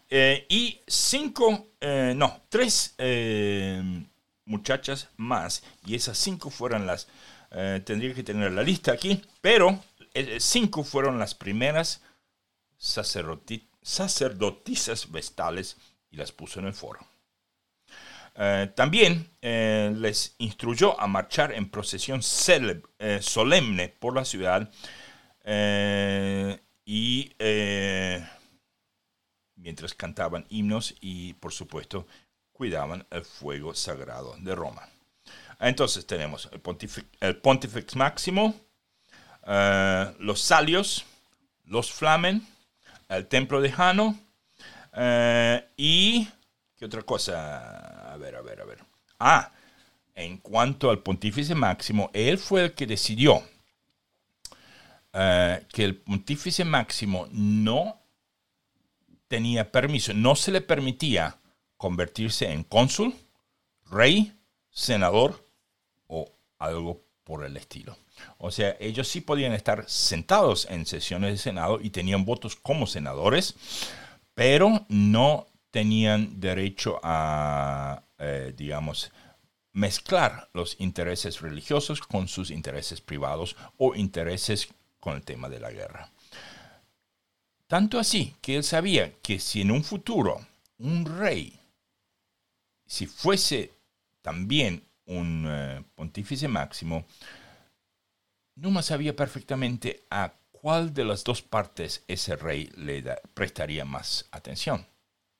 [0.09, 2.95] Eh, y cinco, eh, no, tres
[4.45, 5.65] muchachas más.
[5.85, 7.09] Y esas cinco fueron las,
[7.51, 9.83] tendría que tener la lista aquí, pero
[10.39, 12.01] cinco fueron las primeras
[12.79, 15.77] sacerdotisas vestales
[16.17, 17.01] las puso en el foro.
[18.39, 24.71] Eh, también eh, les instruyó a marchar en procesión eh, solemne por la ciudad
[26.85, 27.33] y
[29.55, 32.07] mientras cantaban himnos y por supuesto
[32.53, 34.89] cuidaban el fuego sagrado de Roma.
[35.61, 38.55] Entonces tenemos el, Pontifex Máximo,
[40.19, 41.07] los Salios,
[41.64, 42.47] los Flamen,
[43.09, 44.19] el Templo de Jano
[45.77, 46.29] y
[46.77, 48.13] ¿Qué otra cosa?
[48.13, 48.85] A ver, a ver, a ver.
[49.19, 49.53] Ah,
[50.15, 53.43] en cuanto al pontífice máximo, él fue el que decidió
[55.13, 58.03] eh, que el pontífice máximo no
[59.27, 61.39] tenía permiso, no se le permitía
[61.79, 63.15] convertirse en cónsul,
[63.91, 64.33] rey,
[64.71, 65.47] senador
[66.09, 67.97] o algo por el estilo.
[68.39, 72.87] O sea, ellos sí podían estar sentados en sesiones de Senado y tenían votos como
[72.87, 73.55] senadores,
[74.37, 79.11] pero no tenían derecho a, eh, digamos,
[79.72, 84.68] mezclar los intereses religiosos con sus intereses privados o intereses
[85.01, 86.12] con el tema de la guerra.
[87.66, 91.59] Tanto así que él sabía que si en un futuro un rey,
[92.84, 93.72] si fuese
[94.20, 97.07] también un eh, pontífice máximo,
[98.57, 100.32] Numa sabía perfectamente a
[100.67, 103.01] cuál de las dos partes ese rey le
[103.35, 104.85] prestaría más atención,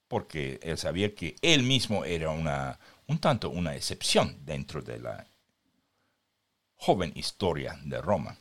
[0.07, 5.27] porque él sabía que él mismo era un tanto una excepción dentro de la
[6.77, 8.39] joven historia de Roma.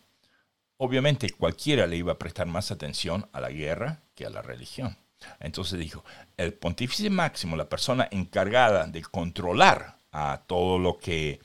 [0.77, 4.95] Obviamente cualquiera le iba a prestar más atención a la guerra que a la religión.
[5.39, 6.05] Entonces dijo,
[6.37, 11.39] el pontífice máximo, la persona encargada de controlar a todo lo que,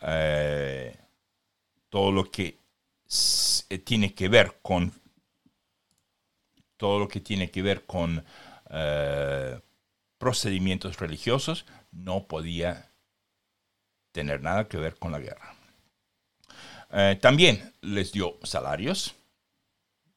[0.00, 0.98] eh,
[1.90, 2.57] todo lo que
[3.84, 4.92] tiene que ver con,
[6.76, 8.24] todo lo que tiene que ver con
[8.70, 9.60] eh,
[10.18, 12.90] procedimientos religiosos, no podía
[14.12, 15.54] tener nada que ver con la guerra.
[16.90, 19.14] Eh, también les dio salarios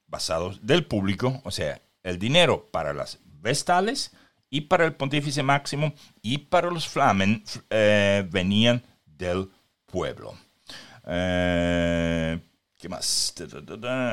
[0.08, 4.12] basados del público, o sea, el dinero para las vestales
[4.50, 9.50] y para el pontífice máximo y para los flamen eh, venían del
[9.86, 10.38] pueblo.
[11.08, 12.40] Eh,
[12.82, 13.36] ¿Qué más?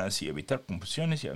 [0.05, 1.29] Así evitar confusiones y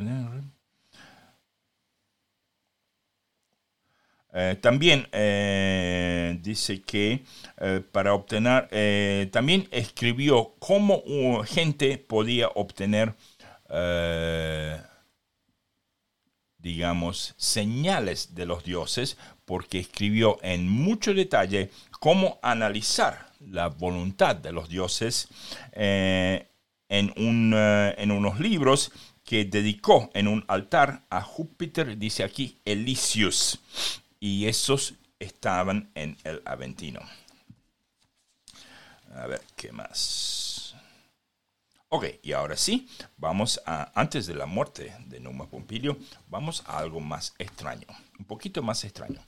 [4.35, 7.25] Eh, también eh, dice que
[7.59, 11.03] eh, para obtener, también escribió cómo
[11.45, 13.15] gente podía obtener,
[16.59, 19.17] digamos, señales de los dioses,
[19.47, 25.29] porque escribió en mucho detalle cómo analizar la voluntad de los dioses
[26.93, 28.93] en, un, en unos libros
[29.25, 33.61] que dedicó en un altar a Júpiter, dice aquí, Elisius
[34.21, 37.01] y esos estaban en el Aventino.
[39.15, 40.75] A ver, ¿qué más?
[41.89, 42.87] Ok, y ahora sí,
[43.17, 45.97] vamos a, antes de la muerte de Numa Pompilio,
[46.29, 47.87] vamos a algo más extraño,
[48.19, 49.21] un poquito más extraño.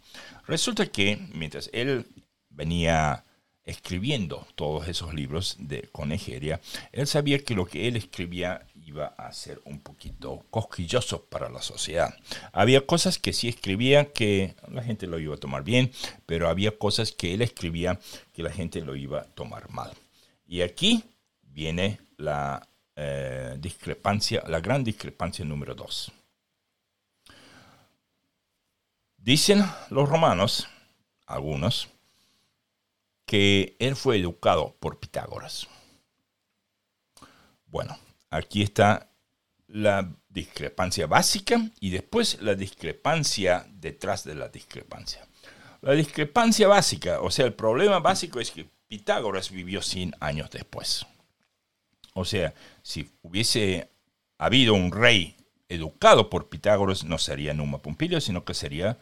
[0.47, 2.07] Resulta que mientras él
[2.51, 3.25] venía
[3.65, 6.61] escribiendo todos esos libros de, con Egeria,
[6.93, 11.63] él sabía que lo que él escribía iba a ser un poquito cosquilloso para la
[11.63, 12.15] sociedad.
[12.53, 15.91] Había cosas que sí escribía que la gente lo iba a tomar bien,
[16.27, 17.99] pero había cosas que él escribía
[18.33, 19.93] que la gente lo iba a tomar mal.
[20.47, 21.05] Y aquí
[21.43, 26.13] viene la eh, discrepancia, la gran discrepancia número dos.
[29.17, 30.69] Dicen los romanos,
[31.27, 31.89] algunos,
[33.35, 35.67] que él fue educado por Pitágoras.
[37.67, 37.99] Bueno,
[38.35, 39.13] Aquí está
[39.69, 45.25] la discrepancia básica y después la discrepancia detrás de la discrepancia.
[45.83, 51.07] La discrepancia básica, o sea, el problema básico es que Pitágoras vivió 100 años después.
[52.15, 53.89] O sea, si hubiese
[54.37, 55.37] habido un rey
[55.69, 58.99] educado por Pitágoras, no sería Numa Pompilio, sino que sería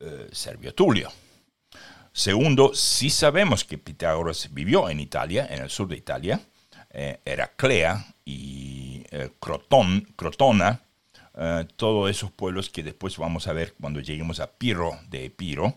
[0.00, 1.12] eh, Servio Tulio.
[2.12, 6.40] Segundo, si sabemos que Pitágoras vivió en Italia, en el sur de Italia,
[6.90, 10.82] eh, Heraclea y eh, Crotona,
[11.38, 15.76] eh, todos esos pueblos que después vamos a ver cuando lleguemos a Piro de Epiro.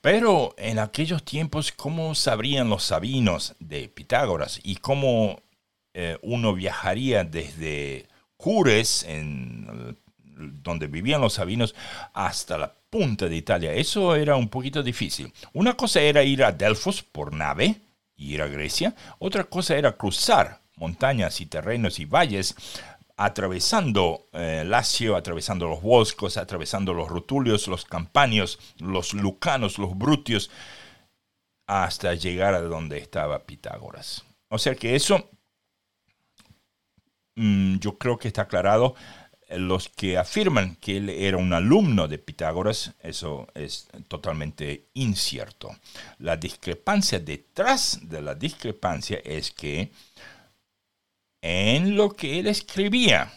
[0.00, 5.42] pero en aquellos tiempos, ¿cómo sabrían los sabinos de Pitágoras y cómo
[6.22, 9.96] uno viajaría desde Cures, en,
[10.40, 11.74] donde vivían los sabinos,
[12.12, 13.72] hasta la punta de Italia?
[13.72, 15.32] Eso era un poquito difícil.
[15.52, 17.80] Una cosa era ir a Delfos por nave,
[18.16, 18.94] ir a Grecia.
[19.18, 22.54] Otra cosa era cruzar montañas y terrenos y valles
[23.16, 30.50] atravesando eh, Lacio, atravesando los boscos, atravesando los rutulios, los campanios, los lucanos, los brutios,
[31.66, 34.24] hasta llegar a donde estaba Pitágoras.
[34.48, 35.28] O sea que eso
[37.36, 38.94] mm, yo creo que está aclarado
[39.56, 45.76] los que afirman que él era un alumno de Pitágoras, eso es totalmente incierto.
[46.18, 49.90] La discrepancia detrás de la discrepancia es que
[51.42, 53.32] en lo que él escribía,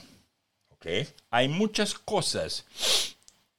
[1.30, 2.66] hay muchas cosas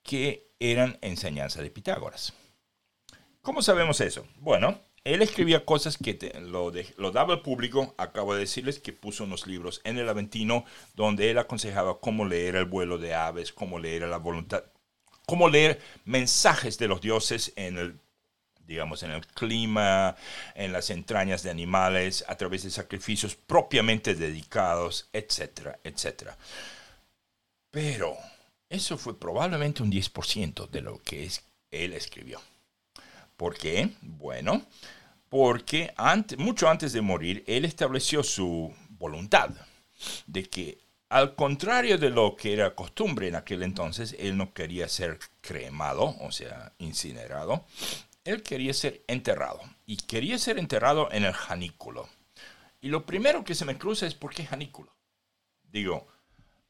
[0.03, 2.33] que eran enseñanza de Pitágoras.
[3.41, 4.27] ¿Cómo sabemos eso?
[4.39, 7.95] Bueno, él escribía cosas que lo, lo, daba al público.
[7.99, 12.57] Acabo de decirles que puso unos libros en el Aventino donde él aconsejaba cómo leer
[12.57, 14.65] el vuelo de aves, cómo leer la voluntad,
[15.27, 18.01] cómo leer mensajes de los dioses en el
[18.67, 20.17] digamos, en el clima,
[20.55, 26.39] en las entrañas de animales, a través de sacrificios propiamente dedicados, etcétera, etcétera.
[27.71, 28.17] Pero
[28.71, 31.31] eso fue probablemente un 10% de lo que
[31.71, 32.41] él escribió.
[33.37, 33.91] ¿Por qué?
[34.01, 34.63] Bueno,
[35.35, 35.93] porque
[36.39, 39.51] mucho antes de morir, él estableció su voluntad
[40.29, 40.79] de que,
[41.09, 46.15] al contrario de lo que era costumbre en aquel entonces, él no quería ser cremado,
[46.21, 47.67] o sea, incinerado,
[48.23, 49.61] él quería ser enterrado.
[49.87, 52.09] Y quería ser enterrado en el janículo.
[52.81, 54.95] Y lo primero que se me cruza es ¿por qué janículo?
[55.65, 56.07] Digo,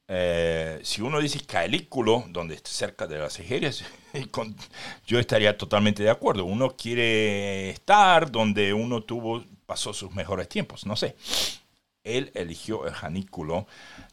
[0.07, 3.83] eh, si uno dice caelículo, donde está cerca de las ejerias,
[5.07, 6.45] yo estaría totalmente de acuerdo.
[6.45, 11.15] Uno quiere estar donde uno tuvo, pasó sus mejores tiempos, no sé.
[12.03, 13.65] Él eligió el janículo,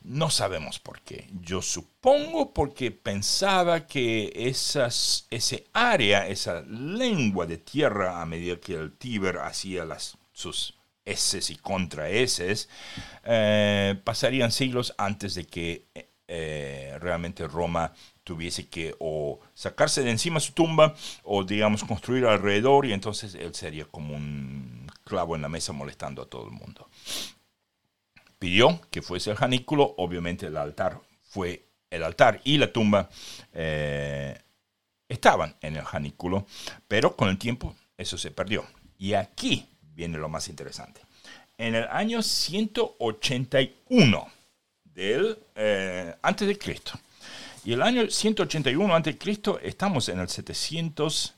[0.02, 1.28] no sabemos por qué.
[1.42, 8.74] Yo supongo porque pensaba que esas, ese área, esa lengua de tierra, a medida que
[8.74, 10.74] el Tíber hacía las, sus
[11.04, 12.68] S y contra S,
[13.24, 15.86] eh, pasarían siglos antes de que
[16.28, 17.92] eh, realmente Roma
[18.24, 20.94] tuviese que o sacarse de encima su tumba
[21.24, 26.22] o digamos construir alrededor y entonces él sería como un clavo en la mesa molestando
[26.22, 26.88] a todo el mundo.
[28.38, 33.10] Pidió que fuese el janículo, obviamente el altar fue el altar y la tumba
[33.52, 34.40] eh,
[35.08, 36.46] estaban en el janículo,
[36.88, 38.64] pero con el tiempo eso se perdió.
[38.98, 39.68] Y aquí
[40.02, 41.00] viene lo más interesante.
[41.56, 44.28] En el año 181
[44.82, 46.98] del, eh, antes de Cristo.
[47.64, 51.34] Y el año 181 antes de Cristo estamos en el 700,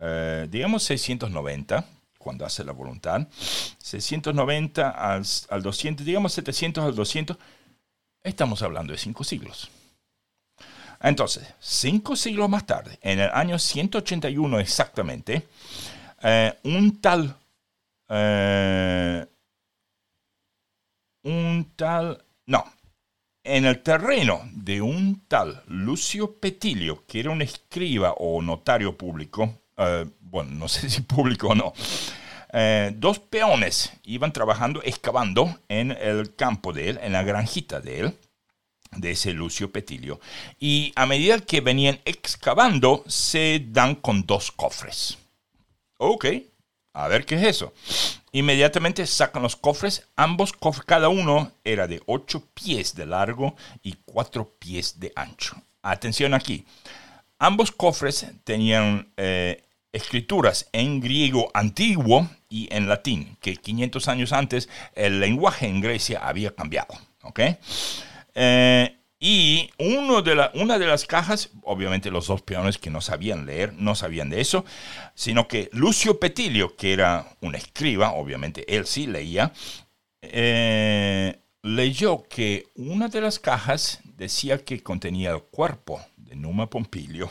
[0.00, 1.82] eh, digamos 690,
[2.18, 3.26] cuando hace la voluntad.
[3.78, 7.38] 690 al, al 200, digamos 700 al 200.
[8.22, 9.70] Estamos hablando de cinco siglos.
[11.00, 15.48] Entonces, cinco siglos más tarde, en el año 181 exactamente,
[16.22, 17.34] eh, un tal
[18.08, 19.26] eh,
[21.24, 22.64] un tal, no,
[23.44, 29.62] en el terreno de un tal Lucio Petilio, que era un escriba o notario público,
[29.76, 31.72] eh, bueno, no sé si público o no,
[32.52, 38.00] eh, dos peones iban trabajando, excavando en el campo de él, en la granjita de
[38.00, 38.18] él,
[38.96, 40.20] de ese Lucio Petilio.
[40.58, 45.18] Y a medida que venían excavando, se dan con dos cofres.
[45.98, 46.26] Ok,
[47.04, 47.72] a ver qué es eso.
[48.32, 50.08] Inmediatamente sacan los cofres.
[50.16, 55.56] Ambos cofres, cada uno era de 8 pies de largo y 4 pies de ancho.
[55.82, 56.66] Atención aquí.
[57.38, 64.68] Ambos cofres tenían eh, escrituras en griego antiguo y en latín, que 500 años antes
[64.94, 66.94] el lenguaje en Grecia había cambiado.
[67.22, 67.40] ¿ok?
[68.34, 70.22] Eh, y una
[70.78, 74.64] de las cajas, obviamente los dos peones que no sabían leer, no sabían de eso,
[75.14, 79.52] sino que Lucio Petilio, que era un escriba, obviamente él sí leía,
[80.22, 87.30] eh, leyó que una de las cajas decía que contenía el cuerpo de Numa Pompilio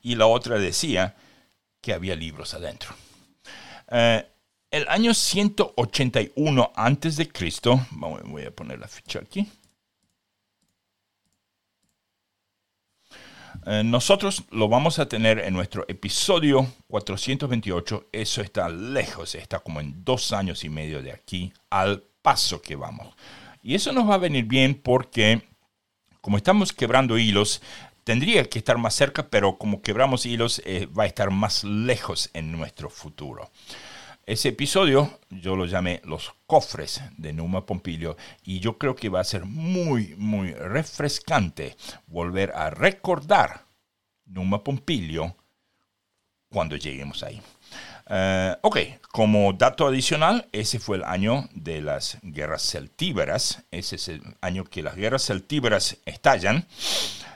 [0.00, 1.14] y la otra decía
[1.82, 2.94] que había libros adentro.
[3.90, 4.26] Eh,
[4.70, 9.46] el año 181 antes de Cristo, voy a poner la ficha aquí.
[13.64, 18.08] Eh, nosotros lo vamos a tener en nuestro episodio 428.
[18.12, 22.74] Eso está lejos, está como en dos años y medio de aquí al paso que
[22.74, 23.14] vamos.
[23.62, 25.42] Y eso nos va a venir bien porque
[26.20, 27.62] como estamos quebrando hilos,
[28.04, 32.30] tendría que estar más cerca, pero como quebramos hilos, eh, va a estar más lejos
[32.32, 33.50] en nuestro futuro.
[34.24, 39.18] Ese episodio yo lo llamé Los cofres de Numa Pompilio y yo creo que va
[39.20, 43.64] a ser muy, muy refrescante volver a recordar
[44.26, 45.36] Numa Pompilio
[46.48, 47.42] cuando lleguemos ahí.
[48.08, 48.78] Eh, ok,
[49.10, 53.64] como dato adicional, ese fue el año de las guerras celtíberas.
[53.72, 56.68] Ese es el año que las guerras celtíberas estallan.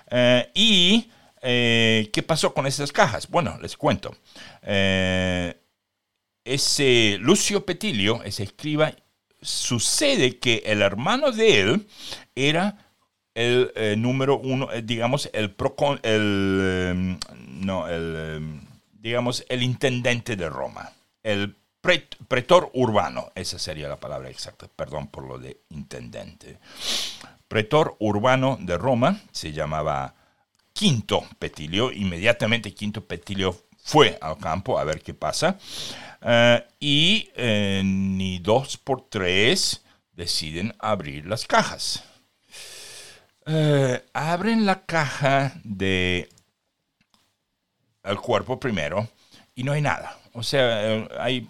[0.09, 1.11] Eh, ¿Y
[1.43, 3.29] eh, qué pasó con esas cajas?
[3.29, 4.15] Bueno, les cuento
[6.47, 8.95] ese Lucio Petilio, ese escriba,
[9.43, 11.89] sucede que el hermano de él
[12.35, 12.87] era
[13.35, 17.19] el eh, número uno, eh, digamos, el, procon, el, em,
[17.61, 18.61] no, el,
[18.93, 20.91] digamos, el intendente de Roma,
[21.23, 21.55] el
[22.29, 26.59] pretor urbano, esa sería la palabra exacta, perdón por lo de intendente.
[27.47, 30.15] Pretor urbano de Roma se llamaba
[30.73, 35.59] Quinto Petilio, inmediatamente Quinto Petilio fue al campo a ver qué pasa.
[36.23, 42.03] Eh, y eh, ni dos por tres deciden abrir las cajas.
[43.47, 46.29] Eh, abren la caja de
[48.03, 49.09] el cuerpo primero
[49.55, 50.19] y no hay nada.
[50.33, 51.49] O sea, hay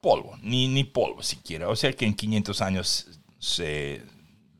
[0.00, 1.68] polvo, ni, ni polvo siquiera.
[1.68, 3.06] O sea que en 500 años
[3.38, 4.02] se,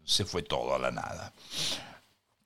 [0.05, 1.33] se fue todo a la nada.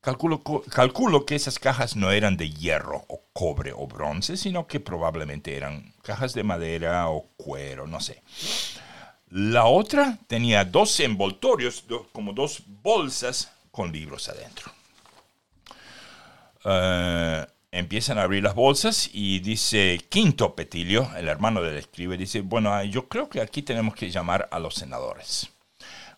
[0.07, 5.57] Calculo, que esas cajas no eran de hierro o cobre o bronce, sino que probablemente
[5.57, 8.23] eran cajas de madera o cuero, no sé.
[9.31, 14.71] La otra tenía dos envoltorios, como dos bolsas con libros adentro.
[16.65, 22.43] Eh, empiezan a abrir las bolsas y dice Quinto Petilio, el hermano del escribe, dice,
[22.43, 25.51] bueno, yo creo que aquí tenemos que llamar a los senadores.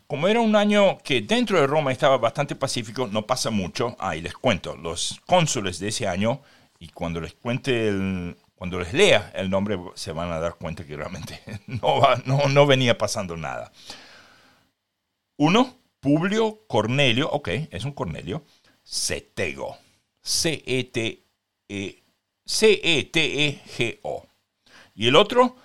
[0.09, 3.95] Como era un año que dentro de Roma estaba bastante pacífico, no pasa mucho.
[4.01, 6.41] Ah, y les cuento, los cónsules de ese año,
[6.79, 10.97] y cuando les cuente cuando les lea el nombre se van a dar cuenta que
[10.97, 13.71] realmente no, no, no venía pasando nada.
[15.37, 18.45] Uno, Publio Cornelio, ok, es un Cornelio,
[18.83, 19.77] Cetego,
[20.23, 22.03] C-E-T-E,
[22.47, 24.27] C-E-T-E-G-O.
[24.95, 25.57] Y el otro,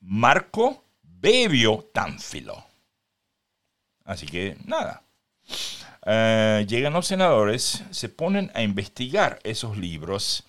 [0.00, 2.65] Marco Bebio Tánfilo.
[4.06, 5.02] Así que nada.
[6.06, 10.44] Eh, llegan los senadores, se ponen a investigar esos libros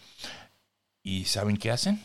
[1.01, 2.03] y ¿saben qué hacen?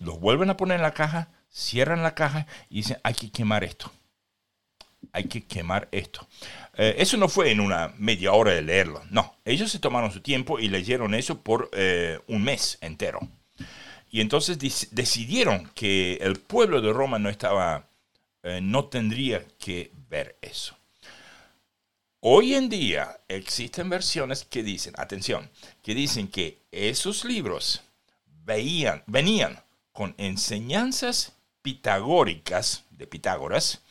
[0.00, 3.64] Los vuelven a poner en la caja, cierran la caja y dicen hay que quemar
[3.64, 3.92] esto.
[5.12, 6.26] Hay que quemar esto.
[6.74, 9.36] Eh, eso no fue en una media hora de leerlo, no.
[9.44, 13.20] Ellos se tomaron su tiempo y leyeron eso por eh, un mes entero.
[14.10, 14.58] Y entonces
[14.92, 17.86] decidieron que el pueblo de Roma no estaba,
[18.62, 20.76] no tendría que ver eso.
[22.20, 25.50] Hoy en día existen versiones que dicen, atención,
[25.82, 27.82] que dicen que esos libros
[28.44, 33.82] veían, venían con enseñanzas pitagóricas de Pitágoras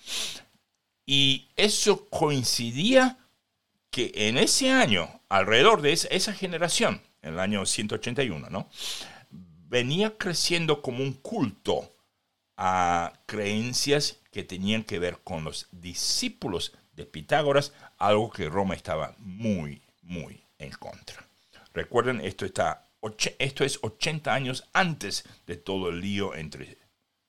[1.05, 3.17] y eso coincidía
[3.89, 8.69] que en ese año, alrededor de esa, esa generación, en el año 181, ¿no?
[9.67, 11.94] venía creciendo como un culto
[12.57, 19.15] a creencias que tenían que ver con los discípulos de Pitágoras, algo que Roma estaba
[19.17, 21.27] muy, muy en contra.
[21.73, 22.87] Recuerden, esto, está,
[23.39, 26.77] esto es 80 años antes de todo el lío entre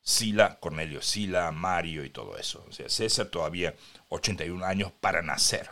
[0.00, 2.64] Sila, Cornelio Sila, Mario y todo eso.
[2.68, 3.74] O sea, César todavía
[4.08, 5.68] 81 años para nacer.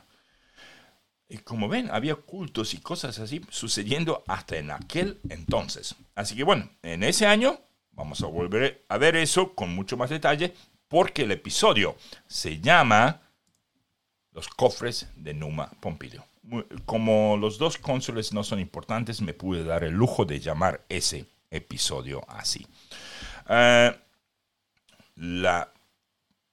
[1.29, 5.95] Y como ven, había cultos y cosas así sucediendo hasta en aquel entonces.
[6.15, 7.61] Así que bueno, en ese año
[7.95, 10.55] vamos a volver a ver eso con mucho más detalle
[10.89, 13.21] porque el episodio se llama
[14.33, 16.25] Los cofres de Numa Pompilio.
[16.85, 21.27] Como los dos cónsules no son importantes, me pude dar el lujo de llamar ese
[21.51, 22.67] episodio así.
[23.49, 23.97] Eh,
[25.17, 25.73] la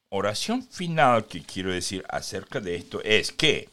[0.10, 3.70] oración final que quiero decir acerca de esto es que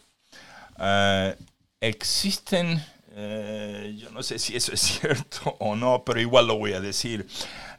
[0.78, 1.36] eh,
[1.80, 2.84] existen,
[3.20, 6.80] eh, yo no sé si eso es cierto o no, pero igual lo voy a
[6.80, 7.26] decir.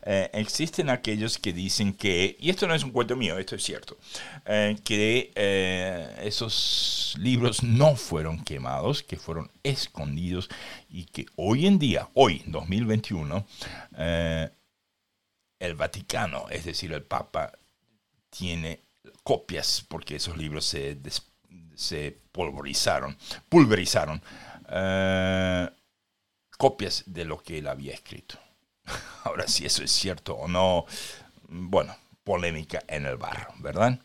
[0.04, 3.64] Eh, existen aquellos que dicen que, y esto no es un cuento mío, esto es
[3.64, 3.98] cierto,
[4.46, 10.50] eh, que eh, esos libros no fueron quemados, que fueron escondidos
[10.90, 13.46] y que hoy en día, hoy, 2021,
[15.60, 17.52] el Vaticano, es decir, el Papa,
[18.30, 18.82] tiene
[19.24, 20.98] copias porque esos libros se,
[21.76, 23.18] se pulverizaron,
[24.70, 25.80] pulverizaron
[26.60, 28.38] copias de lo que él había escrito.
[29.24, 30.86] Ahora, si eso es cierto o no,
[31.48, 31.96] bueno,
[32.26, 33.98] polémica en el bar, ¿verdad?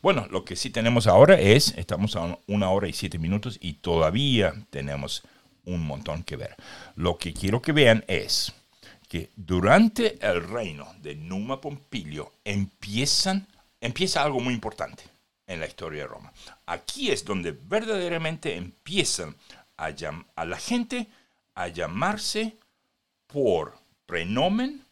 [0.00, 3.74] Bueno, lo que sí tenemos ahora es, estamos a una hora y siete minutos y
[3.74, 5.22] todavía tenemos
[5.66, 6.56] un montón que ver.
[6.96, 8.54] Lo que quiero que vean es
[9.06, 13.46] que durante el reino de Numa Pompilio empiezan,
[13.82, 15.04] empieza algo muy importante
[15.46, 16.32] en la historia de Roma.
[16.64, 19.36] Aquí es donde verdaderamente empiezan
[19.78, 21.06] a, la gente
[21.54, 22.56] a llamarse
[23.26, 24.84] por prenomen,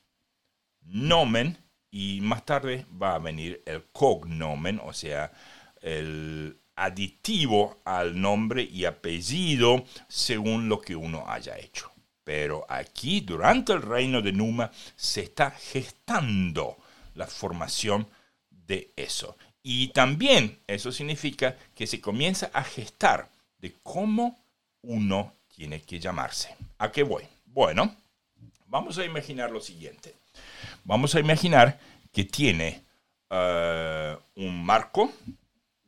[0.83, 1.59] nomen
[1.91, 5.33] y más tarde va a venir el cognomen, o sea,
[5.81, 11.91] el aditivo al nombre y apellido según lo que uno haya hecho.
[12.23, 16.77] Pero aquí, durante el reino de Numa, se está gestando
[17.15, 18.09] la formación
[18.51, 19.37] de eso.
[19.63, 24.39] Y también eso significa que se comienza a gestar de cómo
[24.87, 26.55] uno tiene que llamarse.
[26.79, 27.25] ¿A qué voy?
[27.45, 27.95] Bueno,
[28.69, 30.15] Vamos a imaginar lo siguiente.
[30.85, 31.79] Vamos a imaginar
[32.13, 32.83] que tiene
[33.31, 35.13] eh, un marco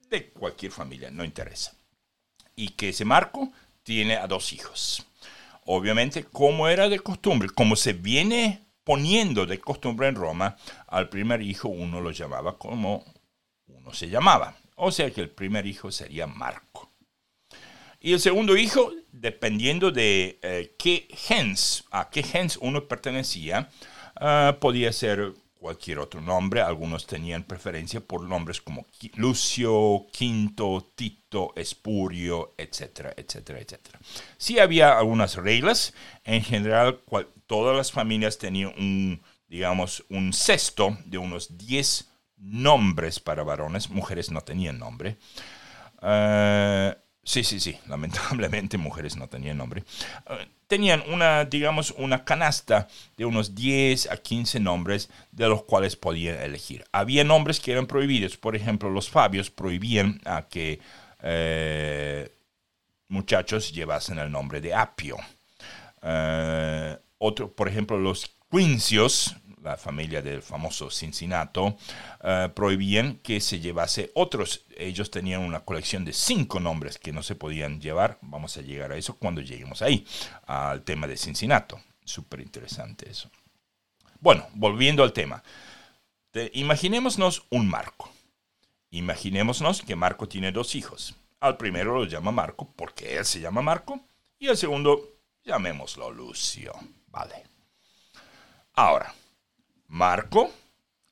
[0.08, 1.74] de cualquier familia, no interesa.
[2.54, 3.50] Y que ese marco
[3.82, 5.04] tiene a dos hijos.
[5.66, 10.56] Obviamente, como era de costumbre, como se viene poniendo de costumbre en Roma,
[10.86, 13.04] al primer hijo uno lo llamaba como
[13.66, 14.56] uno se llamaba.
[14.76, 16.87] O sea que el primer hijo sería Marco.
[18.00, 23.70] Y el segundo hijo, dependiendo de eh, qué gens, a qué gens uno pertenecía,
[24.16, 26.60] ah, podía ser cualquier otro nombre.
[26.60, 33.98] Algunos tenían preferencia por nombres como Lucio, Quinto, Tito, Espurio, etcétera, etcétera, etcétera.
[34.36, 35.92] Sí había algunas reglas.
[36.24, 37.00] En general,
[37.46, 44.30] todas las familias tenían un, digamos, un cesto de unos 10 nombres para varones, mujeres
[44.30, 45.16] no tenían nombre.
[46.00, 46.94] Eh,
[47.28, 49.84] sí, sí, sí, lamentablemente mujeres no tenían nombre.
[50.30, 55.96] Eh, tenían una, digamos, una canasta de unos 10 a 15 nombres de los cuales
[55.96, 56.84] podían elegir.
[56.90, 60.80] Había nombres que eran prohibidos, por ejemplo, los Fabios prohibían a que
[61.22, 62.30] eh,
[63.08, 65.16] muchachos llevasen el nombre de Apio.
[67.18, 69.36] otro, por ejemplo, los Quincios,
[69.68, 71.60] la familia del famoso Cincinnati,
[72.22, 74.64] eh, prohibían que se llevase otros.
[74.76, 78.18] Ellos tenían una colección de cinco nombres que no se podían llevar.
[78.22, 80.06] Vamos a llegar a eso cuando lleguemos ahí,
[80.46, 81.76] al tema de Cincinnati.
[82.04, 83.30] Súper interesante eso.
[84.20, 85.42] Bueno, volviendo al tema.
[86.52, 88.10] imaginémonos un Marco.
[88.90, 91.14] Imaginémonos que Marco tiene dos hijos.
[91.40, 94.00] Al primero lo llama Marco porque él se llama Marco
[94.38, 96.72] y al segundo llamémoslo Lucio.
[97.08, 97.44] Vale.
[98.74, 99.12] Ahora,
[99.88, 100.52] Marco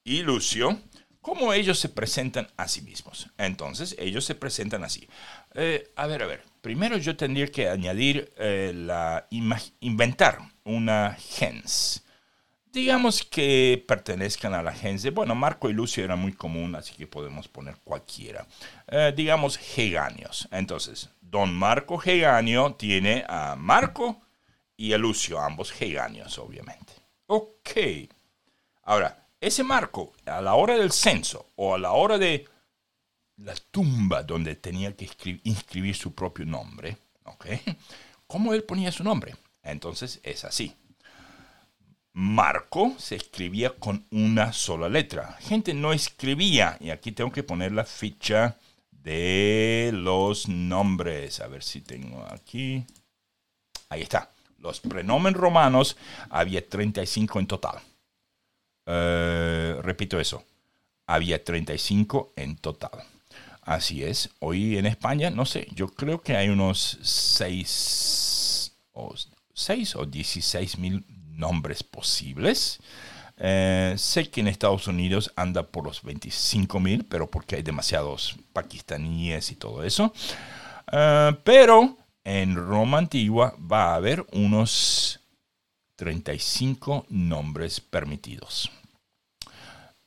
[0.04, 0.78] y Lucio,
[1.20, 3.28] cómo ellos se presentan a sí mismos.
[3.36, 5.08] Entonces, ellos se presentan así.
[5.54, 6.44] Eh, a ver, a ver.
[6.60, 9.26] Primero yo tendría que añadir eh, la
[9.80, 12.04] inventar una gens.
[12.72, 16.94] Digamos que pertenezcan a la gens de, bueno, Marco y Lucio era muy común, así
[16.94, 18.46] que podemos poner cualquiera.
[18.86, 20.46] Eh, digamos Heganios.
[20.50, 24.20] Entonces, don Marco Heganio tiene a Marco
[24.76, 26.92] y a Lucio, ambos Heganios, obviamente.
[27.26, 27.70] Ok.
[28.86, 32.46] Ahora, ese marco, a la hora del censo o a la hora de
[33.36, 35.10] la tumba donde tenía que
[35.42, 37.46] inscribir su propio nombre, ¿ok?
[38.26, 39.34] ¿Cómo él ponía su nombre?
[39.62, 40.74] Entonces es así.
[42.12, 45.36] Marco se escribía con una sola letra.
[45.40, 48.56] Gente no escribía, y aquí tengo que poner la ficha
[48.90, 51.40] de los nombres.
[51.40, 52.86] A ver si tengo aquí.
[53.88, 54.30] Ahí está.
[54.60, 55.96] Los prenomen romanos
[56.30, 57.80] había 35 en total.
[58.86, 60.44] Eh, repito eso,
[61.06, 63.02] había 35 en total.
[63.62, 69.12] Así es, hoy en España, no sé, yo creo que hay unos 6 o,
[69.52, 72.78] 6 o 16 mil nombres posibles.
[73.38, 78.36] Eh, sé que en Estados Unidos anda por los 25 mil, pero porque hay demasiados
[78.52, 80.12] pakistaníes y todo eso.
[80.92, 85.20] Eh, pero en Roma antigua va a haber unos
[85.96, 88.70] 35 nombres permitidos.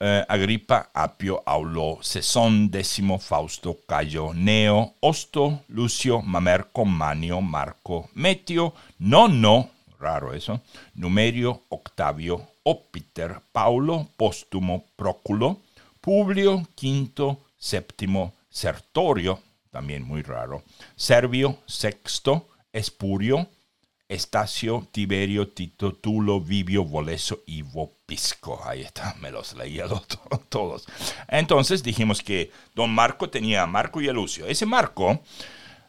[0.02, 8.74] Eh, Agripa, Apio, Aulo, Cesón, Décimo, Fausto, Cayo, Neo, Osto, Lucio, Mamerco, Manio, Marco, Metio,
[9.00, 10.62] Nono, raro eso,
[10.94, 15.60] Numerio, Octavio, Opiter, Paulo, Póstumo, Próculo,
[16.00, 20.64] Publio, Quinto, Séptimo, Sertorio, también muy raro,
[20.96, 23.50] Servio, Sexto, Espurio,
[24.10, 28.60] Estacio, Tiberio, Tito, Tulo, Vivio, Voleso y Vopisco.
[28.66, 29.86] Ahí está, me los leía
[30.50, 30.88] todos.
[31.28, 34.48] Entonces dijimos que don Marco tenía a Marco y a Lucio.
[34.48, 35.22] Ese Marco,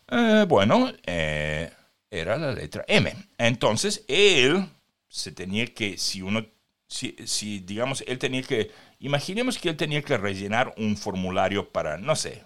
[0.09, 1.73] eh, bueno, eh,
[2.11, 3.13] era la letra M.
[3.39, 4.67] Entonces él
[5.09, 6.45] se tenía que, si uno,
[6.89, 12.15] si digamos, él tenía que, imaginemos que él tenía que rellenar un formulario para, no
[12.15, 12.45] sé,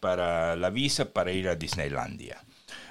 [0.00, 2.44] para la visa para ir a Disneylandia.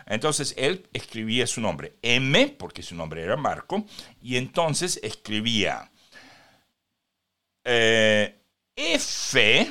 [0.10, 3.86] Entonces él escribía su nombre M, porque su nombre era Marco,
[4.22, 5.92] y entonces escribía
[7.64, 8.42] eh,
[8.76, 9.70] F,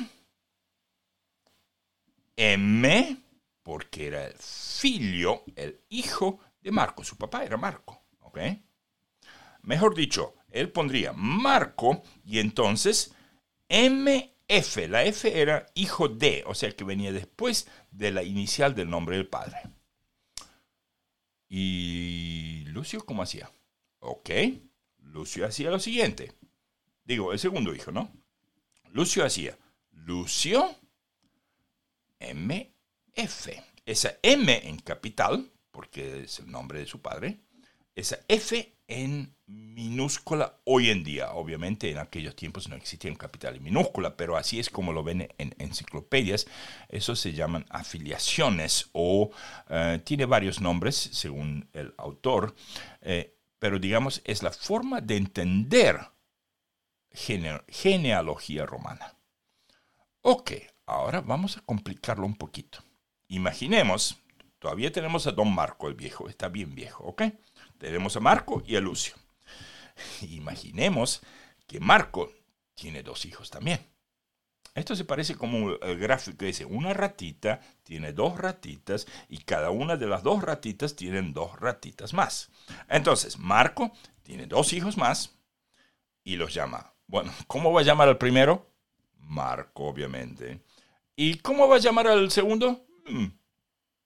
[2.37, 3.17] M,
[3.61, 4.35] porque era el
[5.57, 7.03] el hijo de Marco.
[7.03, 8.01] Su papá era Marco.
[8.21, 8.39] ¿ok?
[9.63, 13.13] Mejor dicho, él pondría Marco y entonces
[13.67, 14.87] MF.
[14.87, 19.17] La F era hijo de, o sea que venía después de la inicial del nombre
[19.17, 19.57] del padre.
[21.49, 23.51] ¿Y Lucio cómo hacía?
[23.99, 24.29] Ok,
[24.99, 26.31] Lucio hacía lo siguiente.
[27.03, 28.11] Digo, el segundo hijo, ¿no?
[28.91, 29.57] Lucio hacía
[29.91, 30.75] Lucio
[32.19, 33.49] MF.
[33.85, 37.39] Esa M en capital, porque es el nombre de su padre,
[37.95, 41.31] esa F en minúscula hoy en día.
[41.31, 45.03] Obviamente en aquellos tiempos no existía un capital en minúscula, pero así es como lo
[45.03, 46.47] ven en enciclopedias.
[46.89, 49.31] Eso se llaman afiliaciones o
[49.69, 52.55] eh, tiene varios nombres según el autor,
[53.01, 55.99] eh, pero digamos es la forma de entender
[57.11, 59.15] genealogía romana.
[60.21, 60.51] Ok,
[60.85, 62.83] ahora vamos a complicarlo un poquito.
[63.27, 64.17] Imaginemos,
[64.57, 67.23] todavía tenemos a don Marco el viejo, está bien viejo, ¿ok?
[67.79, 69.15] Tenemos a Marco y a Lucio.
[70.21, 71.21] Imaginemos
[71.65, 72.31] que Marco
[72.75, 73.79] tiene dos hijos también.
[74.75, 79.71] Esto se parece como el gráfico que dice, una ratita tiene dos ratitas y cada
[79.71, 82.49] una de las dos ratitas tienen dos ratitas más.
[82.87, 83.91] Entonces, Marco
[84.23, 85.35] tiene dos hijos más
[86.23, 86.93] y los llama.
[87.07, 88.69] Bueno, ¿cómo va a llamar al primero?
[89.17, 90.61] Marco, obviamente.
[91.15, 92.85] ¿Y cómo va a llamar al segundo?
[93.05, 93.27] Hmm,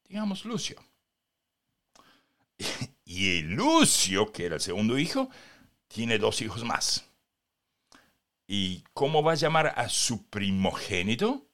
[0.08, 0.78] digamos Lucio.
[3.15, 5.30] Y Lucio, que era el segundo hijo,
[5.88, 7.06] tiene dos hijos más.
[8.48, 11.45] ¿Y cómo va a llamar a su primogénito?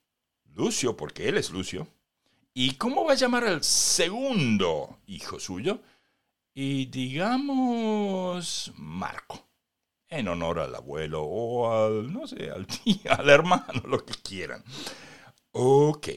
[0.56, 1.86] Lucio, porque él es Lucio.
[2.54, 5.82] ¿Y cómo va a llamar al segundo hijo suyo?
[6.54, 9.46] Y digamos Marco,
[10.08, 14.64] en honor al abuelo o al, no sé, al tío, al hermano, lo que quieran.
[15.52, 16.08] Ok,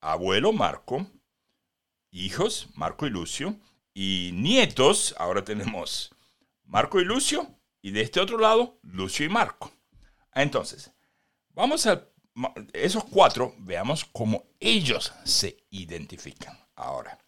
[0.00, 1.06] abuelo Marco,
[2.10, 3.58] hijos Marco y Lucio,
[4.02, 6.10] y nietos, ahora tenemos
[6.64, 9.70] Marco y Lucio, y de este otro lado, Lucio y Marco.
[10.34, 10.90] Entonces,
[11.50, 12.08] vamos a
[12.72, 16.58] esos cuatro, veamos cómo ellos se identifican.
[16.76, 17.18] Ahora,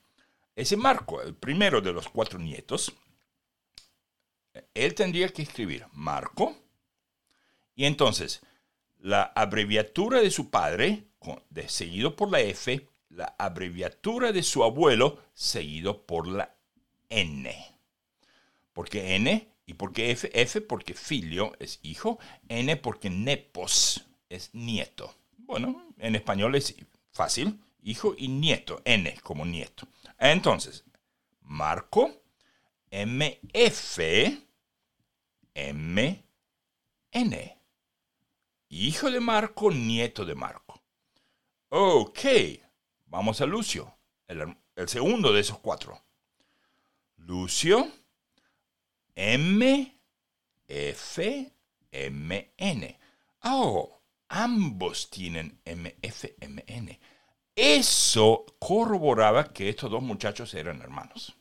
[0.57, 2.95] ese Marco, el primero de los cuatro nietos,
[4.73, 6.57] él tendría que escribir Marco,
[7.75, 8.41] y entonces
[8.99, 11.05] la abreviatura de su padre,
[11.67, 16.57] seguido por la F, la abreviatura de su abuelo, seguido por la
[17.13, 17.55] N.
[18.73, 19.49] ¿Por qué N?
[19.67, 20.31] ¿Y por qué F?
[20.33, 22.19] F porque filio es hijo,
[22.49, 25.15] N porque nepos es nieto.
[25.37, 26.75] Bueno, en español es
[27.11, 29.87] fácil, hijo y nieto, N como nieto.
[30.19, 30.85] Entonces,
[31.43, 32.23] Marco,
[32.91, 33.99] MF,
[35.55, 36.23] MN.
[38.69, 40.81] Hijo de Marco, nieto de Marco.
[41.69, 42.21] Ok,
[43.07, 43.95] vamos a Lucio,
[44.27, 46.03] el, el segundo de esos cuatro.
[47.27, 47.89] Lucio,
[49.15, 49.99] M,
[50.69, 51.53] F,
[51.91, 52.99] M, N.
[53.45, 57.01] Oh, ambos tienen M, F, M, N.
[57.55, 61.37] Eso corroboraba que estos dos muchachos eran hermanos.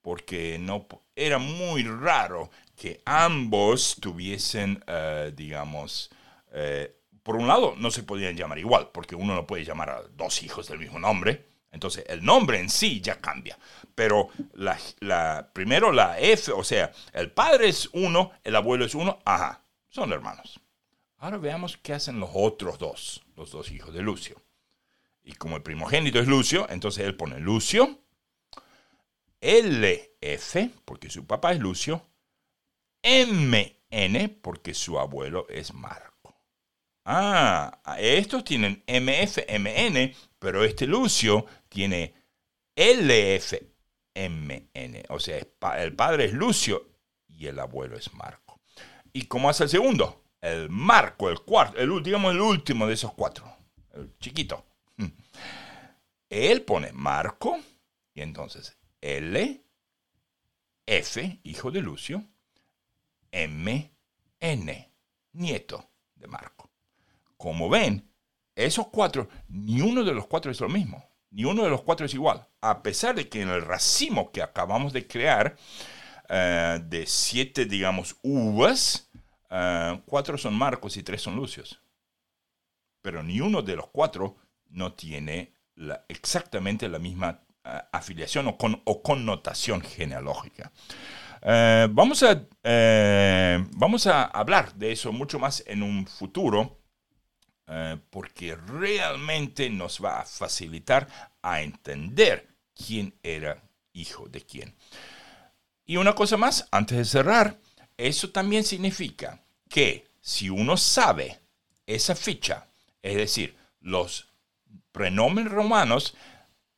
[0.00, 0.86] Porque no,
[1.16, 6.10] era muy raro que ambos tuviesen, eh, digamos,
[6.52, 10.02] eh, por un lado, no se podían llamar igual, porque uno no puede llamar a
[10.02, 11.46] dos hijos del mismo nombre.
[11.70, 13.58] Entonces, el nombre en sí ya cambia.
[13.94, 19.18] Pero la, primero la F, o sea, el padre es uno, el abuelo es uno,
[19.24, 20.60] ajá, son hermanos.
[21.18, 24.40] Ahora veamos qué hacen los otros dos, los dos hijos de Lucio.
[25.24, 27.98] Y como el primogénito es Lucio, entonces él pone Lucio,
[29.40, 32.06] LF, porque su papá es Lucio,
[33.02, 36.17] MN, porque su abuelo es Marco.
[37.10, 42.12] Ah, estos tienen MF, MN, pero este Lucio tiene
[42.76, 43.54] LF,
[44.14, 45.04] MN.
[45.08, 45.38] O sea,
[45.78, 46.86] el padre es Lucio
[47.26, 48.60] y el abuelo es Marco.
[49.10, 50.22] ¿Y cómo hace el segundo?
[50.42, 53.56] El Marco, el cuarto, el, digamos el último de esos cuatro,
[53.94, 54.66] el chiquito.
[56.28, 57.58] Él pone Marco
[58.12, 59.64] y entonces L,
[60.84, 62.22] F, hijo de Lucio,
[63.32, 63.90] M,
[64.40, 64.92] N,
[65.32, 66.67] nieto de Marco.
[67.38, 68.12] Como ven,
[68.54, 72.04] esos cuatro, ni uno de los cuatro es lo mismo, ni uno de los cuatro
[72.04, 75.56] es igual, a pesar de que en el racimo que acabamos de crear,
[76.28, 79.08] eh, de siete, digamos, uvas,
[79.48, 81.80] eh, cuatro son Marcos y tres son Lucios.
[83.00, 84.36] Pero ni uno de los cuatro
[84.68, 85.54] no tiene
[86.08, 90.72] exactamente la misma eh, afiliación o, o, connotación genealógica.
[91.40, 92.48] Vamos, a,
[93.70, 96.77] vamos a hablar de eso mucho más en un futuro,
[98.10, 101.06] porque realmente nos va a facilitar
[101.42, 103.62] a entender quién era
[103.92, 104.74] hijo de quién.
[105.84, 107.58] Y una cosa más, antes de cerrar,
[107.96, 111.40] eso también significa que si uno sabe
[111.86, 112.68] esa ficha,
[113.02, 114.28] es decir, los
[114.92, 116.14] Prenomen romanos,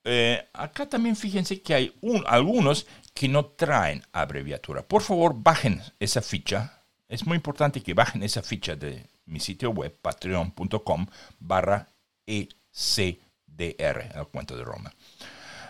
[0.05, 1.95] eh, acá también fíjense que hay
[2.27, 4.87] algunos que no traen abreviatura.
[4.87, 6.83] Por favor, bajen esa ficha.
[7.09, 11.07] Es muy importante que bajen esa ficha de mi sitio web, patreon.com
[11.39, 11.89] barra
[12.27, 14.93] ECDR, el cuento de Roma.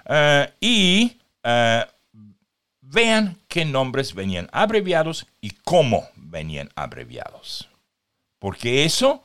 [0.06, 1.84] Eh, y eh,
[2.80, 7.68] vean qué nombres venían abreviados y cómo venían abreviados.
[8.38, 9.22] Porque eso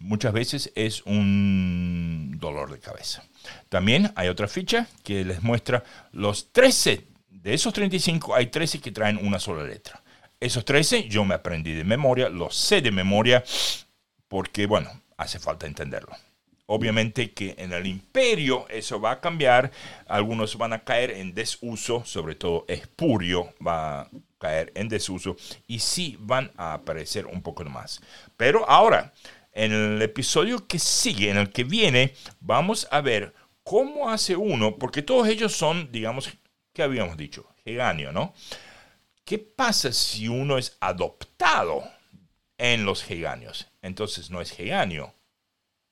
[0.00, 3.22] muchas veces es un dolor de cabeza.
[3.68, 7.06] También hay otra ficha que les muestra los 13.
[7.28, 10.02] De esos 35 hay 13 que traen una sola letra.
[10.38, 13.42] Esos 13 yo me aprendí de memoria, los sé de memoria
[14.28, 16.14] porque, bueno, hace falta entenderlo.
[16.66, 19.70] Obviamente que en el imperio eso va a cambiar,
[20.08, 24.08] algunos van a caer en desuso, sobre todo espurio va a
[24.38, 25.36] caer en desuso
[25.68, 28.02] y sí van a aparecer un poco más.
[28.36, 29.14] Pero ahora,
[29.52, 33.32] en el episodio que sigue, en el que viene, vamos a ver
[33.62, 36.30] cómo hace uno, porque todos ellos son, digamos,
[36.74, 37.46] ¿qué habíamos dicho?
[37.64, 38.34] Geganio, ¿no?
[39.26, 41.84] ¿Qué pasa si uno es adoptado
[42.58, 43.66] en los heganios.
[43.82, 45.12] Entonces no es heganio,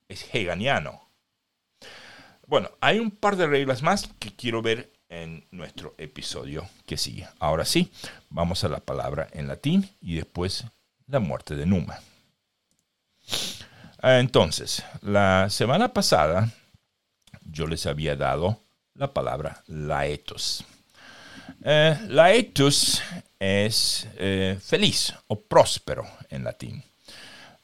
[0.07, 1.01] es heganiano.
[2.47, 7.27] Bueno, hay un par de reglas más que quiero ver en nuestro episodio que sigue.
[7.39, 7.91] Ahora sí,
[8.29, 10.65] vamos a la palabra en latín y después
[11.07, 11.99] la muerte de Numa.
[14.01, 16.51] Entonces, la semana pasada
[17.43, 18.61] yo les había dado
[18.93, 20.63] la palabra laetos.
[21.67, 23.01] Eh, laetus
[23.39, 26.83] es eh, feliz o próspero en latín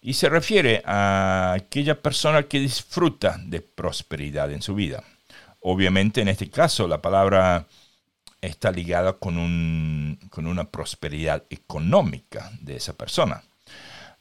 [0.02, 5.04] y se refiere a aquella persona que disfruta de prosperidad en su vida.
[5.60, 7.68] Obviamente en este caso la palabra
[8.42, 13.44] está ligada con, un, con una prosperidad económica de esa persona.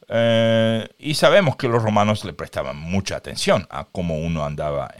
[0.08, 4.94] Eh, y sabemos que los romanos le prestaban mucha atención a cómo uno andaba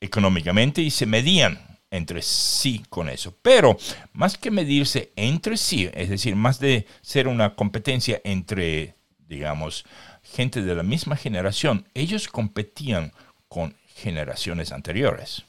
[0.00, 3.34] económicamente y se medían entre sí con eso.
[3.42, 3.76] Pero
[4.12, 8.94] más que medirse entre sí, es decir, más de ser una competencia entre,
[9.26, 9.84] digamos,
[10.22, 13.12] gente de la misma generación, ellos competían
[13.48, 15.44] con generaciones anteriores.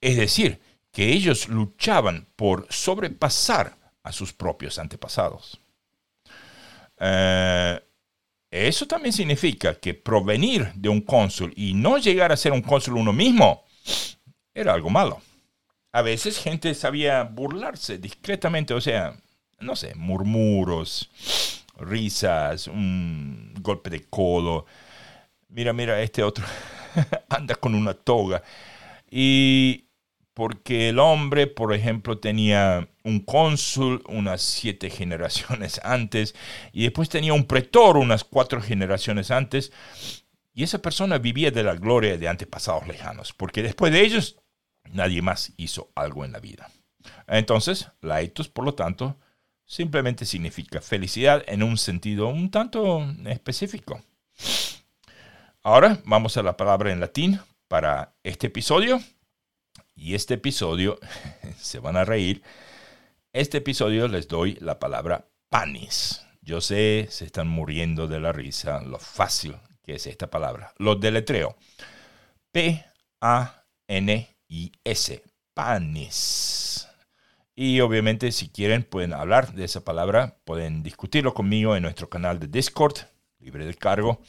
[0.00, 0.60] Es decir,
[0.92, 5.60] que ellos luchaban por sobrepasar a sus propios antepasados.
[6.98, 7.80] Eh,
[8.50, 12.96] eso también significa que provenir de un cónsul y no llegar a ser un cónsul
[12.96, 13.64] uno mismo
[14.54, 15.20] era algo malo.
[15.96, 19.16] A veces gente sabía burlarse discretamente, o sea,
[19.60, 21.08] no sé, murmuros,
[21.78, 24.66] risas, un golpe de codo.
[25.48, 26.44] Mira, mira, este otro
[27.30, 28.42] anda con una toga.
[29.10, 29.86] Y
[30.34, 36.34] porque el hombre, por ejemplo, tenía un cónsul unas siete generaciones antes
[36.74, 39.72] y después tenía un pretor unas cuatro generaciones antes.
[40.52, 44.36] Y esa persona vivía de la gloria de antepasados lejanos, porque después de ellos
[44.90, 46.70] nadie más hizo algo en la vida.
[47.26, 49.16] Entonces, laitos, por lo tanto,
[49.64, 54.00] simplemente significa felicidad en un sentido un tanto específico.
[55.62, 59.00] Ahora vamos a la palabra en latín para este episodio.
[59.94, 60.98] Y este episodio,
[61.58, 62.42] se van a reír,
[63.32, 66.22] este episodio les doy la palabra panis.
[66.42, 70.72] Yo sé, se están muriendo de la risa, lo fácil que es esta palabra.
[70.78, 71.56] Lo deletreo.
[74.48, 75.22] P-A-N-I-S.
[75.54, 76.86] Panis.
[77.54, 82.38] Y obviamente si quieren pueden hablar de esa palabra, pueden discutirlo conmigo en nuestro canal
[82.38, 82.94] de Discord,
[83.38, 84.20] libre de cargo.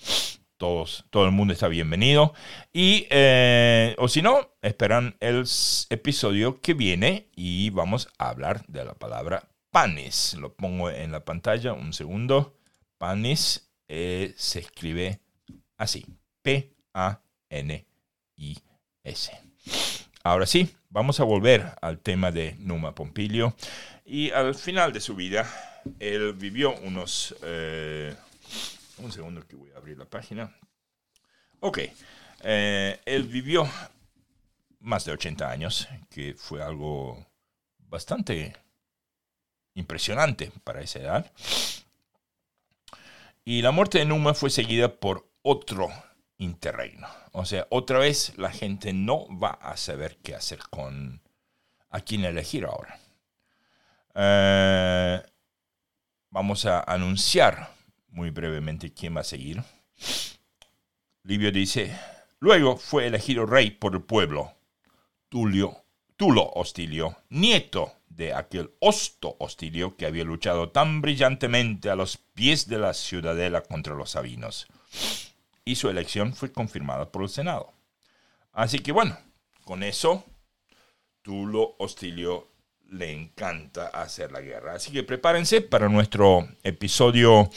[0.55, 2.33] Todos, todo el mundo está bienvenido.
[2.71, 5.43] Y, eh, o si no, esperan el
[5.89, 10.35] episodio que viene y vamos a hablar de la palabra panis.
[10.39, 12.57] Lo pongo en la pantalla, un segundo.
[12.97, 15.19] Panis eh, se escribe
[15.77, 16.05] así,
[16.41, 17.17] P-A-N-I-S.
[20.27, 23.55] Ahora sí, vamos a volver al tema de Numa Pompilio.
[24.03, 25.47] Y al final de su vida,
[26.01, 27.33] él vivió unos...
[27.43, 28.13] Eh,
[28.97, 30.53] un segundo que voy a abrir la página.
[31.61, 31.79] Ok,
[32.43, 33.69] eh, él vivió
[34.81, 37.25] más de 80 años, que fue algo
[37.87, 38.53] bastante
[39.75, 41.31] impresionante para esa edad.
[43.45, 45.87] Y la muerte de Numa fue seguida por otro
[46.37, 47.07] interreino.
[47.31, 51.21] O sea, otra vez la gente no va a saber qué hacer con
[51.89, 52.99] a quién elegir ahora.
[54.13, 55.23] Eh,
[56.29, 57.69] vamos a anunciar
[58.09, 59.63] muy brevemente quién va a seguir.
[61.23, 61.97] Livio dice,
[62.39, 64.53] luego fue elegido rey por el pueblo,
[65.29, 65.83] Tulio,
[66.15, 72.67] Tulo Hostilio, nieto de aquel Osto Hostilio que había luchado tan brillantemente a los pies
[72.67, 74.67] de la ciudadela contra los sabinos
[75.67, 77.73] y su elección fue confirmada por el Senado.
[78.53, 79.17] Así que bueno,
[79.65, 80.23] con eso,
[81.21, 82.47] Tulo Hostilio
[82.89, 84.75] le encanta hacer la guerra.
[84.75, 87.49] Así que prepárense para nuestro episodio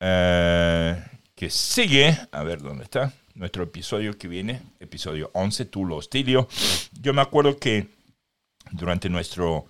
[0.00, 1.00] eh,
[1.36, 2.18] que sigue.
[2.32, 3.12] A ver dónde está.
[3.34, 6.48] Nuestro episodio que viene, episodio 11, Tulo Hostilio.
[7.00, 7.88] Yo me acuerdo que
[8.72, 9.66] durante nuestro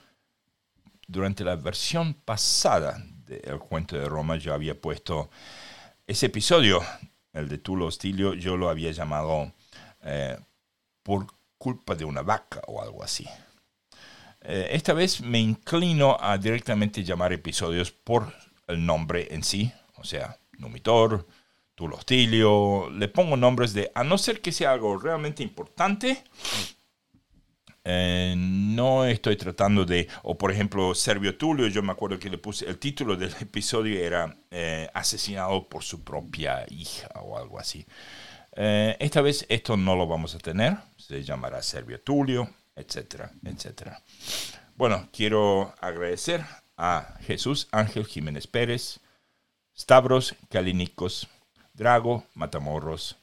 [1.06, 5.30] durante la versión pasada del cuento de Roma yo había puesto
[6.06, 6.80] ese episodio
[7.36, 9.52] el de Tulo Hostilio, yo lo había llamado
[10.02, 10.36] eh,
[11.02, 11.26] por
[11.58, 13.26] culpa de una vaca o algo así.
[14.42, 18.32] Eh, esta vez me inclino a directamente llamar episodios por
[18.66, 21.26] el nombre en sí, o sea, Numitor,
[21.74, 26.24] Tulo Hostilio, le pongo nombres de, a no ser que sea algo realmente importante,
[27.88, 32.36] eh, no estoy tratando de, o por ejemplo, Servio Tulio, yo me acuerdo que le
[32.36, 37.86] puse, el título del episodio era eh, Asesinado por su propia hija o algo así.
[38.56, 44.02] Eh, esta vez esto no lo vamos a tener, se llamará Servio Tulio, etcétera, etcétera.
[44.74, 46.44] Bueno, quiero agradecer
[46.76, 48.98] a Jesús Ángel Jiménez Pérez,
[49.78, 51.28] Stavros Kalinikos,
[51.72, 53.16] Drago Matamorros,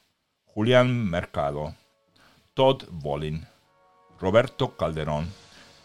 [0.45, 1.75] Julián Mercado,
[2.53, 3.45] Todd Volin,
[4.23, 5.27] Roberto Calderón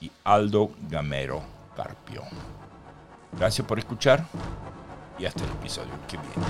[0.00, 1.42] y Aldo Gamero
[1.74, 2.22] Carpio.
[3.36, 4.24] Gracias por escuchar
[5.18, 6.46] y hasta el episodio que viene.